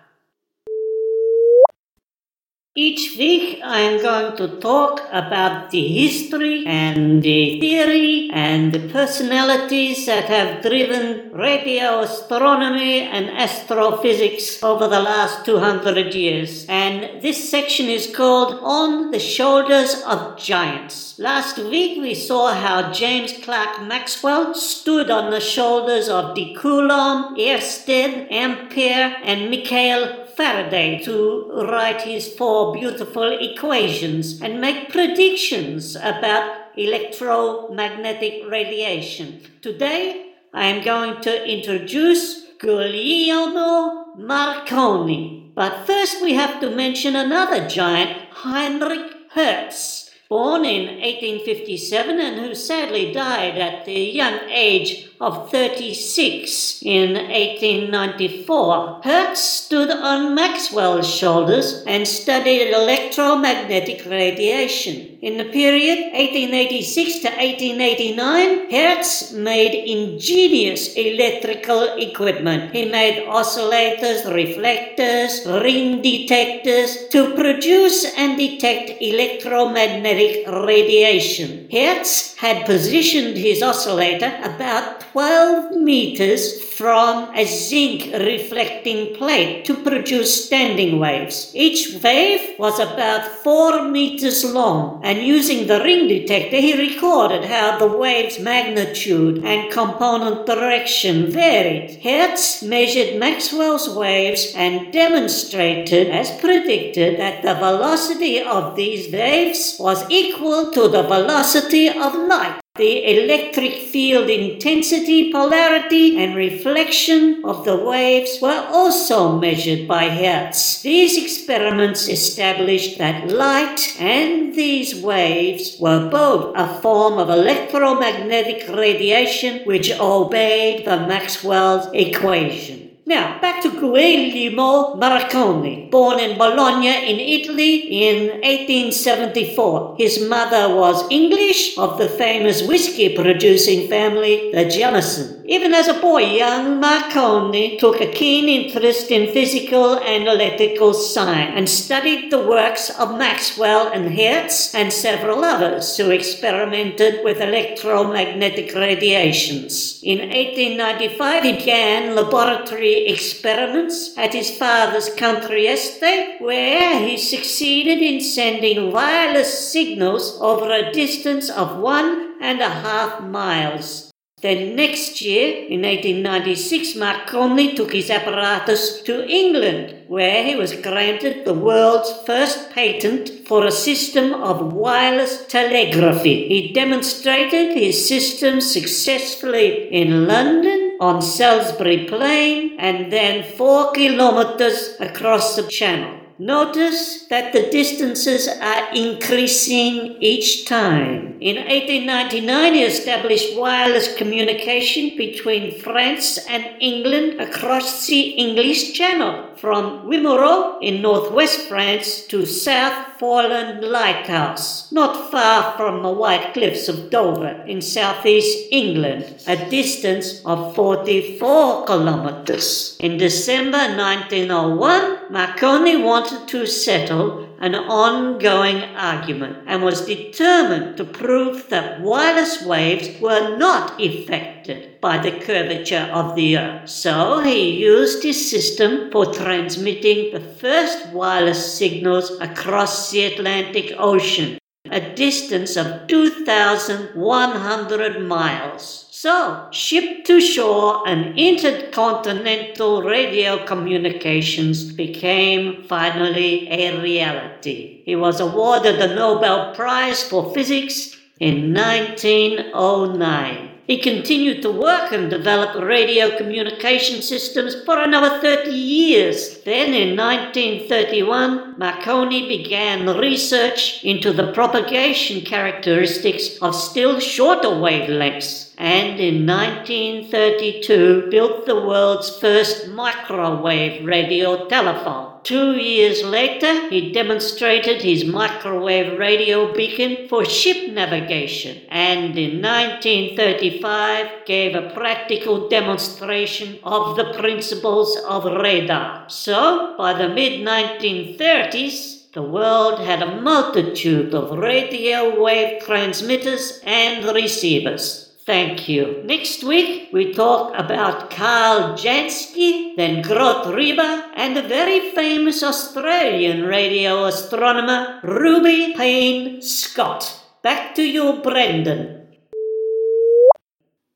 Each 2.75 3.15
week 3.19 3.59
I 3.63 3.81
am 3.81 4.01
going 4.01 4.35
to 4.37 4.59
talk 4.59 5.01
about 5.11 5.69
the 5.69 5.87
history 5.89 6.65
and 6.65 7.21
the 7.21 7.59
theory 7.59 8.31
and 8.33 8.73
the 8.73 8.89
personalities 8.89 10.07
that 10.07 10.23
have 10.23 10.63
driven 10.63 11.31
radio 11.33 11.99
astronomy 11.99 13.01
and 13.01 13.29
astrophysics 13.29 14.63
over 14.63 14.87
the 14.87 14.99
last 14.99 15.45
200 15.45 16.15
years. 16.15 16.65
And 16.67 17.21
this 17.21 17.47
section 17.47 17.89
is 17.89 18.07
called 18.07 18.57
On 18.63 19.11
the 19.11 19.19
Shoulders 19.19 20.01
of 20.07 20.39
Giants. 20.39 21.19
Last 21.19 21.59
week 21.59 22.01
we 22.01 22.15
saw 22.15 22.55
how 22.55 22.91
James 22.91 23.33
Clerk 23.33 23.83
Maxwell 23.83 24.55
stood 24.55 25.11
on 25.11 25.29
the 25.29 25.39
shoulders 25.39 26.09
of 26.09 26.33
de 26.33 26.55
Coulomb, 26.55 27.35
Oersted, 27.35 28.31
Ampere, 28.31 29.15
and 29.23 29.51
Michael 29.51 30.22
Faraday 30.35 30.99
to 31.03 31.65
write 31.69 32.01
his 32.01 32.33
four 32.33 32.73
beautiful 32.73 33.37
equations 33.39 34.41
and 34.41 34.59
make 34.59 34.89
predictions 34.89 35.95
about 35.95 36.77
electromagnetic 36.77 38.43
radiation. 38.49 39.41
Today, 39.61 40.33
I 40.53 40.65
am 40.65 40.83
going 40.83 41.21
to 41.21 41.49
introduce 41.49 42.47
Guglielmo 42.59 44.15
Marconi. 44.17 45.51
But 45.55 45.85
first, 45.85 46.21
we 46.21 46.33
have 46.33 46.59
to 46.61 46.75
mention 46.75 47.15
another 47.15 47.67
giant, 47.67 48.11
Heinrich 48.31 49.11
Hertz 49.31 50.02
born 50.29 50.65
in 50.65 50.87
1857 51.01 52.19
and 52.19 52.39
who 52.39 52.55
sadly 52.55 53.11
died 53.11 53.57
at 53.57 53.85
the 53.85 53.99
young 53.99 54.39
age 54.49 55.07
of 55.19 55.51
36 55.51 56.81
in 56.83 57.13
1894. 57.13 59.01
Hertz 59.03 59.41
stood 59.41 59.91
on 59.91 60.33
Maxwell's 60.33 61.13
shoulders 61.13 61.83
and 61.85 62.07
studied 62.07 62.73
electromagnetic 62.73 64.05
radiation. 64.05 65.12
In 65.23 65.37
the 65.37 65.45
period 65.45 66.11
1886 66.11 67.19
to 67.19 67.29
1889, 67.29 68.69
Hertz 68.69 69.31
made 69.31 69.73
ingenious 69.73 70.95
electrical 70.95 71.95
equipment. 71.95 72.75
He 72.75 72.89
made 72.89 73.23
oscillators, 73.25 74.27
reflectors, 74.35 75.47
ring 75.63 76.01
detectors 76.01 77.07
to 77.11 77.33
produce 77.35 78.03
and 78.17 78.37
detect 78.37 79.01
electromagnetic 79.01 80.45
radiation. 80.45 81.69
Hertz 81.71 82.35
had 82.35 82.65
positioned 82.65 83.37
his 83.37 83.63
oscillator 83.63 84.37
about 84.43 85.02
12 85.13 85.75
meters 85.75 86.59
from 86.63 87.29
a 87.35 87.45
zinc 87.45 88.11
reflecting 88.13 89.13
plate 89.13 89.63
to 89.63 89.75
produce 89.75 90.45
standing 90.45 90.97
waves. 90.99 91.51
Each 91.53 92.01
wave 92.01 92.57
was 92.57 92.79
about 92.79 93.23
4 93.43 93.91
meters 93.91 94.43
long, 94.43 95.01
and 95.03 95.19
using 95.19 95.67
the 95.67 95.81
ring 95.81 96.07
detector, 96.07 96.57
he 96.57 96.73
recorded 96.73 97.45
how 97.45 97.77
the 97.77 97.95
wave's 97.95 98.39
magnitude 98.39 99.45
and 99.45 99.71
component 99.71 100.47
direction 100.47 101.29
varied. 101.29 102.01
Hertz 102.01 102.63
measured 102.63 103.19
Maxwell's 103.19 103.87
waves 103.95 104.51
and 104.55 104.91
demonstrated, 104.91 106.09
as 106.09 106.31
predicted, 106.41 107.19
that 107.19 107.43
the 107.43 107.53
velocity 107.53 108.41
of 108.41 108.75
these 108.75 109.13
waves 109.13 109.77
was 109.79 110.09
equal 110.09 110.71
to 110.71 110.87
the 110.87 111.03
velocity 111.03 111.87
of 111.87 112.15
light. 112.15 112.62
The 112.75 113.21
electric 113.21 113.73
field 113.73 114.31
intensity, 114.31 115.31
polarity, 115.31 116.17
and 116.17 116.35
reflection 116.35 117.45
of 117.45 117.65
the 117.65 117.75
waves 117.75 118.39
were 118.41 118.65
also 118.67 119.37
measured 119.37 119.87
by 119.87 120.09
Hertz. 120.09 120.81
These 120.81 121.23
experiments 121.23 122.07
established 122.09 122.97
that 122.97 123.29
light 123.29 123.95
and 123.99 124.55
these 124.55 124.95
waves 124.95 125.77
were 125.79 126.09
both 126.09 126.55
a 126.55 126.81
form 126.81 127.19
of 127.19 127.29
electromagnetic 127.29 128.67
radiation 128.67 129.59
which 129.67 129.91
obeyed 129.99 130.83
the 130.83 130.97
Maxwell's 130.97 131.87
equation. 131.93 132.92
Now, 133.05 133.41
back 133.41 133.61
to 133.63 133.69
Guglielmo 133.69 134.95
Marconi, 134.95 135.89
born 135.91 136.21
in 136.21 136.37
Bologna 136.37 136.87
in 136.87 137.19
Italy 137.19 137.75
in 138.07 138.29
1874. 138.39 139.95
His 139.97 140.25
mother 140.29 140.73
was 140.73 141.03
English 141.11 141.77
of 141.77 141.97
the 141.97 142.07
famous 142.07 142.65
whiskey 142.65 143.13
producing 143.13 143.89
family, 143.89 144.53
the 144.53 144.63
Jameson. 144.69 145.42
Even 145.45 145.73
as 145.73 145.89
a 145.89 145.99
boy, 145.99 146.21
young 146.21 146.79
Marconi 146.79 147.77
took 147.77 147.99
a 147.99 148.11
keen 148.11 148.47
interest 148.47 149.11
in 149.11 149.33
physical 149.33 149.95
and 149.95 150.25
electrical 150.25 150.93
science 150.93 151.51
and 151.55 151.67
studied 151.67 152.31
the 152.31 152.39
works 152.39 152.89
of 152.97 153.17
Maxwell 153.17 153.91
and 153.91 154.17
Hertz 154.17 154.73
and 154.73 154.93
several 154.93 155.43
others 155.43 155.97
who 155.97 156.11
experimented 156.11 157.25
with 157.25 157.41
electromagnetic 157.41 158.73
radiations. 158.73 159.99
In 160.01 160.19
1895, 160.19 161.43
he 161.43 161.51
began 161.51 162.15
laboratory 162.15 163.07
experiments 163.07 164.17
at 164.17 164.33
his 164.33 164.49
father's 164.57 165.13
country 165.15 165.67
estate, 165.67 166.39
where 166.39 167.05
he 167.05 167.17
succeeded 167.17 168.01
in 168.01 168.21
sending 168.21 168.93
wireless 168.93 169.71
signals 169.71 170.37
over 170.39 170.71
a 170.71 170.93
distance 170.93 171.49
of 171.49 171.79
one 171.79 172.35
and 172.39 172.61
a 172.61 172.69
half 172.69 173.21
miles. 173.21 174.12
Then 174.43 174.75
next 174.75 175.21
year, 175.21 175.67
in 175.69 175.83
1896, 175.83 176.97
Marconi 176.97 177.75
took 177.75 177.93
his 177.93 178.09
apparatus 178.09 179.01
to 179.03 179.25
England, 179.25 179.95
where 180.09 180.43
he 180.43 180.57
was 180.57 180.73
granted 180.73 181.45
the 181.45 181.53
world's 181.53 182.11
first 182.25 182.69
patent 182.71 183.47
for 183.47 183.65
a 183.65 183.71
system 183.71 184.33
of 184.33 184.73
wireless 184.73 185.45
telegraphy. 185.47 186.49
He 186.49 186.73
demonstrated 186.73 187.77
his 187.77 188.05
system 188.05 188.59
successfully 188.59 189.87
in 189.93 190.27
London, 190.27 190.97
on 190.99 191.21
Salisbury 191.21 192.05
Plain, 192.05 192.75
and 192.77 193.13
then 193.13 193.49
four 193.55 193.93
kilometers 193.93 194.97
across 194.99 195.55
the 195.55 195.63
channel. 195.63 196.22
Notice 196.43 197.23
that 197.27 197.53
the 197.53 197.69
distances 197.71 198.49
are 198.49 198.93
increasing 198.93 200.17
each 200.19 200.65
time. 200.65 201.37
In 201.39 201.55
1899, 201.55 202.73
he 202.73 202.83
established 202.83 203.57
wireless 203.57 204.13
communication 204.17 205.15
between 205.15 205.79
France 205.79 206.37
and 206.49 206.65
England 206.81 207.39
across 207.39 208.07
the 208.07 208.35
English 208.35 208.91
Channel, 208.91 209.55
from 209.55 210.05
Wimereux 210.09 210.79
in 210.81 211.01
northwest 211.01 211.69
France 211.69 212.27
to 212.27 212.45
South 212.45 213.17
Foreland 213.17 213.81
Lighthouse, 213.81 214.91
not 214.91 215.31
far 215.31 215.77
from 215.77 216.03
the 216.03 216.11
White 216.11 216.53
Cliffs 216.53 216.89
of 216.89 217.09
Dover 217.09 217.63
in 217.65 217.81
southeast 217.81 218.67
England, 218.69 219.41
a 219.47 219.55
distance 219.69 220.41
of 220.43 220.75
44 220.75 221.85
kilometers. 221.85 222.97
In 222.99 223.17
December 223.17 223.95
1901, 223.95 225.22
Marconi 225.33 225.95
wanted 225.95 226.47
to 226.47 226.67
settle 226.67 227.49
an 227.59 227.73
ongoing 227.73 228.83
argument 228.95 229.57
and 229.65 229.81
was 229.81 230.05
determined 230.05 230.95
to 230.95 231.03
prove 231.03 231.69
that 231.69 232.01
wireless 232.01 232.61
waves 232.61 233.19
were 233.19 233.57
not 233.57 233.99
affected 233.99 235.01
by 235.01 235.17
the 235.17 235.31
curvature 235.31 236.07
of 236.13 236.35
the 236.35 236.55
Earth. 236.55 236.87
So 236.87 237.39
he 237.39 237.81
used 237.81 238.21
his 238.21 238.47
system 238.47 239.09
for 239.09 239.33
transmitting 239.33 240.31
the 240.31 240.39
first 240.39 241.07
wireless 241.07 241.79
signals 241.79 242.29
across 242.39 243.09
the 243.09 243.23
Atlantic 243.23 243.95
Ocean, 243.97 244.59
a 244.91 245.15
distance 245.15 245.75
of 245.75 246.05
2,100 246.05 248.21
miles. 248.21 249.07
So, 249.23 249.71
ship 249.71 250.25
to 250.25 250.41
shore 250.41 251.07
and 251.07 251.39
intercontinental 251.39 253.03
radio 253.03 253.65
communications 253.65 254.91
became 254.91 255.83
finally 255.83 256.67
a 256.69 257.01
reality. 257.01 258.01
He 258.03 258.17
was 258.17 258.41
awarded 258.41 258.99
the 258.99 259.15
Nobel 259.15 259.73
Prize 259.75 260.21
for 260.21 260.53
Physics 260.53 261.15
in 261.39 261.73
1909. 261.73 263.69
He 263.87 263.97
continued 263.99 264.61
to 264.61 264.71
work 264.71 265.13
and 265.13 265.29
develop 265.29 265.81
radio 265.81 266.37
communication 266.37 267.21
systems 267.21 267.75
for 267.85 267.99
another 268.01 268.41
30 268.41 268.71
years. 268.71 269.59
Then 269.63 269.93
in 269.93 270.17
1931, 270.17 271.75
Marconi 271.77 272.49
began 272.49 273.05
research 273.17 274.03
into 274.03 274.33
the 274.33 274.51
propagation 274.51 275.45
characteristics 275.45 276.57
of 276.61 276.75
still 276.75 277.21
shorter 277.21 277.69
wavelengths 277.69 278.72
and 278.77 279.19
in 279.19 279.45
1932 279.45 281.27
built 281.29 281.65
the 281.65 281.75
world's 281.75 282.39
first 282.39 282.87
microwave 282.87 284.05
radio 284.05 284.67
telephone. 284.67 285.33
Two 285.43 285.73
years 285.73 286.23
later, 286.23 286.89
he 286.89 287.11
demonstrated 287.11 288.01
his 288.01 288.23
microwave 288.23 289.19
radio 289.19 289.73
beacon 289.73 290.29
for 290.29 290.45
ship 290.45 290.91
navigation, 290.93 291.81
and 291.89 292.37
in 292.37 292.61
1935 292.61 294.45
gave 294.45 294.73
a 294.73 294.89
practical 294.91 295.67
demonstration 295.67 296.79
of 296.83 297.17
the 297.17 297.33
principles 297.33 298.15
of 298.27 298.45
radar. 298.45 299.29
So, 299.29 299.95
by 299.97 300.13
the 300.13 300.29
mid 300.29 300.65
1930s, 300.65 302.31
the 302.31 302.41
world 302.41 303.01
had 303.01 303.21
a 303.21 303.41
multitude 303.41 304.33
of 304.33 304.57
radio 304.57 305.39
wave 305.39 305.83
transmitters 305.83 306.79
and 306.85 307.25
receivers. 307.35 308.22
Thank 308.45 308.89
you. 308.89 309.21
Next 309.23 309.63
week, 309.63 310.09
we 310.11 310.33
talk 310.33 310.73
about 310.75 311.31
Carl 311.31 311.93
Jansky, 311.93 312.93
then 312.97 313.21
Grote 313.21 313.73
Reber, 313.73 314.31
and 314.35 314.57
the 314.57 314.61
very 314.61 315.11
famous 315.11 315.63
Australian 315.63 316.63
radio 316.63 317.23
astronomer 317.23 318.19
Ruby 318.21 318.95
Payne 318.97 319.61
Scott. 319.61 320.41
Back 320.61 320.93
to 320.95 321.03
you, 321.03 321.39
Brendan. 321.41 322.27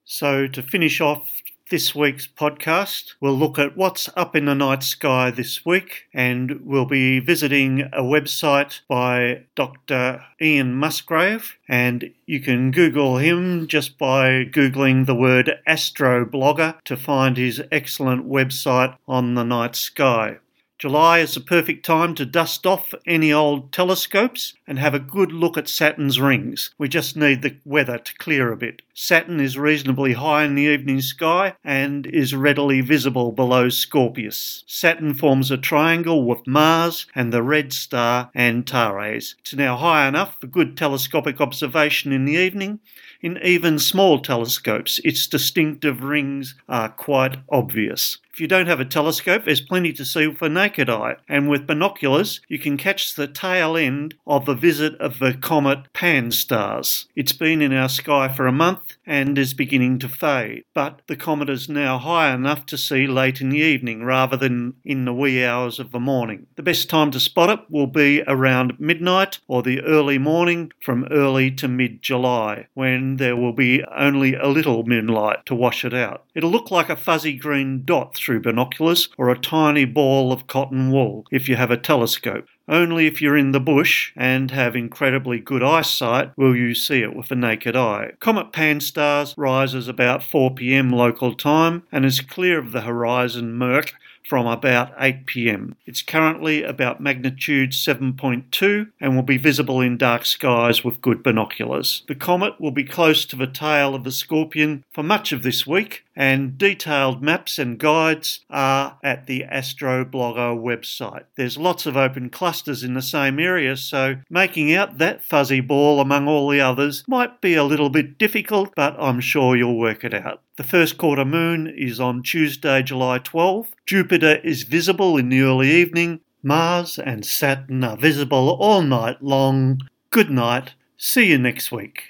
So, 0.03 0.47
to 0.47 0.61
finish 0.61 0.99
off 0.99 1.36
this 1.70 1.93
week's 1.93 2.28
podcast. 2.28 3.13
We'll 3.20 3.38
look 3.38 3.59
at 3.59 3.76
what's 3.76 4.09
up 4.15 4.36
in 4.36 4.45
the 4.45 4.55
night 4.55 4.84
sky 4.84 5.32
this 5.32 5.65
week, 5.65 6.05
and 6.13 6.61
we'll 6.63 6.86
be 6.86 7.20
visiting 7.20 7.82
a 7.93 8.01
website 8.01 8.82
by 8.88 9.43
Dr. 9.55 10.24
Ian 10.41 10.76
Musgrave. 10.76 11.57
And 11.68 12.11
you 12.26 12.39
can 12.39 12.72
Google 12.72 13.18
him 13.18 13.68
just 13.68 13.97
by 13.97 14.45
Googling 14.45 15.05
the 15.05 15.15
word 15.15 15.51
astroblogger 15.68 16.82
to 16.84 16.95
find 16.95 17.38
his 17.38 17.61
excellent 17.72 18.28
website 18.28 18.97
on 19.07 19.36
the 19.36 19.43
night 19.43 19.76
sky. 19.76 20.38
July 20.80 21.17
is 21.17 21.34
the 21.34 21.39
perfect 21.39 21.84
time 21.84 22.13
to 22.13 22.23
dust 22.23 22.67
off 22.67 22.93
any 23.07 23.34
old 23.34 23.71
telescopes 23.71 24.53
and 24.67 24.78
have 24.78 24.93
a 24.93 24.99
good 24.99 25.32
look 25.32 25.57
at 25.57 25.67
Saturn's 25.67 26.19
rings. 26.19 26.69
We 26.78 26.88
just 26.88 27.17
need 27.17 27.41
the 27.41 27.57
weather 27.65 27.97
to 27.97 28.13
clear 28.19 28.51
a 28.51 28.57
bit. 28.57 28.84
Saturn 28.93 29.39
is 29.39 29.57
reasonably 29.57 30.13
high 30.13 30.43
in 30.43 30.53
the 30.53 30.63
evening 30.63 31.01
sky 31.01 31.55
and 31.63 32.05
is 32.05 32.36
readily 32.36 32.82
visible 32.82 33.32
below 33.32 33.69
Scorpius. 33.69 34.63
Saturn 34.67 35.15
forms 35.15 35.49
a 35.49 35.57
triangle 35.57 36.23
with 36.23 36.45
Mars 36.45 37.07
and 37.15 37.34
the 37.34 37.41
red 37.41 37.73
star 37.73 38.30
Antares. 38.36 39.36
It's 39.39 39.55
now 39.55 39.78
high 39.78 40.07
enough 40.07 40.38
for 40.39 40.45
good 40.45 40.78
telescopic 40.78 41.41
observation 41.41 42.11
in 42.11 42.25
the 42.25 42.34
evening. 42.36 42.82
In 43.19 43.39
even 43.41 43.80
small 43.80 44.19
telescopes, 44.19 44.99
its 45.03 45.25
distinctive 45.25 46.03
rings 46.03 46.53
are 46.69 46.89
quite 46.89 47.38
obvious. 47.49 48.19
If 48.38 48.41
you 48.41 48.47
don't 48.47 48.67
have 48.67 48.79
a 48.79 48.85
telescope, 48.85 49.45
there's 49.45 49.61
plenty 49.61 49.91
to 49.93 50.05
see 50.05 50.27
with 50.27 50.38
the 50.38 50.47
naked 50.47 50.91
eye, 50.91 51.15
and 51.27 51.49
with 51.49 51.65
binoculars, 51.65 52.39
you 52.47 52.59
can 52.59 52.77
catch 52.77 53.15
the 53.15 53.25
tail 53.25 53.75
end 53.75 54.13
of 54.27 54.45
the 54.45 54.53
visit 54.53 54.93
of 55.01 55.17
the 55.17 55.33
comet 55.33 55.91
Pan-STARRS. 55.93 57.07
It's 57.15 57.31
been 57.31 57.63
in 57.63 57.73
our 57.73 57.89
sky 57.89 58.27
for 58.27 58.45
a 58.45 58.51
month 58.51 58.95
and 59.07 59.39
is 59.39 59.55
beginning 59.55 59.97
to 59.99 60.07
fade, 60.07 60.65
but 60.75 61.01
the 61.07 61.15
comet 61.15 61.49
is 61.49 61.67
now 61.67 61.97
high 61.97 62.31
enough 62.31 62.67
to 62.67 62.77
see 62.77 63.07
late 63.07 63.41
in 63.41 63.49
the 63.49 63.57
evening 63.57 64.03
rather 64.03 64.38
than 64.38 64.75
in 64.85 65.05
the 65.05 65.15
wee 65.15 65.43
hours 65.43 65.79
of 65.79 65.91
the 65.91 65.99
morning. 65.99 66.45
The 66.57 66.61
best 66.61 66.91
time 66.91 67.09
to 67.11 67.19
spot 67.19 67.49
it 67.49 67.65
will 67.71 67.88
be 67.88 68.21
around 68.27 68.79
midnight 68.79 69.39
or 69.47 69.63
the 69.63 69.81
early 69.81 70.19
morning 70.19 70.73
from 70.83 71.07
early 71.09 71.49
to 71.51 71.67
mid 71.67 72.03
July, 72.03 72.67
when 72.75 73.15
there 73.15 73.35
will 73.35 73.53
be 73.53 73.83
only 73.97 74.35
a 74.35 74.47
little 74.47 74.83
moonlight 74.83 75.43
to 75.47 75.55
wash 75.55 75.83
it 75.83 75.95
out. 75.95 76.25
It'll 76.35 76.51
look 76.51 76.69
like 76.69 76.89
a 76.89 76.95
fuzzy 76.95 77.35
green 77.35 77.83
dot 77.83 78.15
through 78.28 78.41
binoculars 78.41 79.07
or 79.17 79.30
a 79.30 79.39
tiny 79.39 79.86
ball 79.86 80.34
of 80.34 80.47
cotton 80.47 80.91
wool 80.91 81.25
if 81.32 81.47
you 81.47 81.55
have 81.55 81.71
a 81.71 81.78
telescope. 81.78 82.45
Only 82.67 83.07
if 83.07 83.21
you're 83.21 83.38
in 83.38 83.53
the 83.53 83.61
bush 83.61 84.11
and 84.17 84.51
have 84.51 84.75
incredibly 84.75 85.39
good 85.39 85.63
eyesight 85.63 86.38
will 86.38 86.53
you 86.53 86.75
see 86.75 87.01
it 87.01 87.15
with 87.15 87.30
the 87.30 87.36
naked 87.38 87.78
eye. 87.78 88.11
Comet 88.19 88.51
Pan-STARRS 88.51 89.34
rises 89.38 89.88
about 89.88 90.21
4 90.21 90.53
pm 90.53 90.91
local 90.91 91.34
time 91.34 91.84
and 91.89 92.03
is 92.03 92.19
clear 92.19 92.59
of 92.59 92.73
the 92.73 92.82
horizon 92.82 93.53
murk 93.53 93.93
from 94.28 94.45
about 94.45 94.91
8 94.99 95.25
pm. 95.25 95.78
It's 95.86 96.01
currently 96.01 96.63
about 96.63 96.99
magnitude 96.99 97.71
7.2 97.71 98.91
and 98.99 99.15
will 99.15 99.23
be 99.23 99.38
visible 99.38 99.80
in 99.80 99.97
dark 99.97 100.25
skies 100.25 100.84
with 100.84 101.01
good 101.01 101.23
binoculars. 101.23 102.03
The 102.09 102.15
comet 102.15 102.59
will 102.59 102.71
be 102.71 102.84
close 102.84 103.25
to 103.28 103.38
the 103.38 103.47
tail 103.47 103.95
of 103.95 104.03
the 104.03 104.11
Scorpion 104.11 104.84
for 104.91 105.03
much 105.03 105.32
of 105.32 105.43
this 105.43 105.65
week, 105.65 106.03
and 106.18 106.57
detailed 106.57 107.22
maps 107.22 107.59
and 107.59 107.78
guides 107.78 108.39
are 108.49 108.97
at 109.03 109.28
the 109.28 109.45
Astroblogger 109.51 110.59
website. 110.59 111.26
There's 111.36 111.59
lots 111.59 111.86
of 111.86 111.95
open 111.95 112.32
clusters 112.32 112.84
in 112.84 112.95
the 112.95 113.03
same 113.03 113.39
area, 113.39 113.78
so 113.78 114.15
making 114.28 114.74
out 114.74 114.97
that 114.97 115.24
fuzzy 115.24 115.61
ball 115.61 116.01
among 116.01 116.28
all 116.28 116.49
the 116.49 116.59
others 116.59 117.03
might 117.07 117.39
be 117.39 117.53
a 117.53 117.63
little 117.63 117.91
bit 117.91 118.18
difficult, 118.18 118.74
but 118.76 118.95
I'm 118.97 119.20
sure 119.20 119.55
you'll 119.55 119.78
work 119.78 120.03
it 120.03 120.15
out. 120.15 120.41
The 120.57 120.63
first 120.63 120.97
quarter 120.97 121.24
moon 121.24 121.68
is 121.68 121.99
on 121.99 122.24
Tuesday, 122.24 122.82
July 122.82 123.20
12. 123.20 123.68
Jupiter 123.86 124.38
is 124.43 124.63
visible 124.63 125.18
in 125.18 125.30
the 125.30 125.41
early 125.41 125.70
evening. 125.70 126.22
Mars 126.41 126.97
and 126.97 127.24
Saturn 127.24 127.84
are 127.84 127.95
visible 127.95 128.57
all 128.59 128.82
night 128.82 129.22
long. 129.22 129.82
Good 130.09 130.32
night. 130.32 130.74
See 130.97 131.28
you 131.28 131.38
next 131.38 131.72
week. 131.72 132.05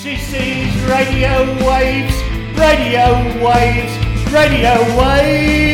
She 0.00 0.16
sees 0.16 0.74
radio 0.84 1.44
waves, 1.66 2.22
radio 2.58 3.06
waves, 3.40 3.96
radio 4.32 4.74
waves. 4.98 5.67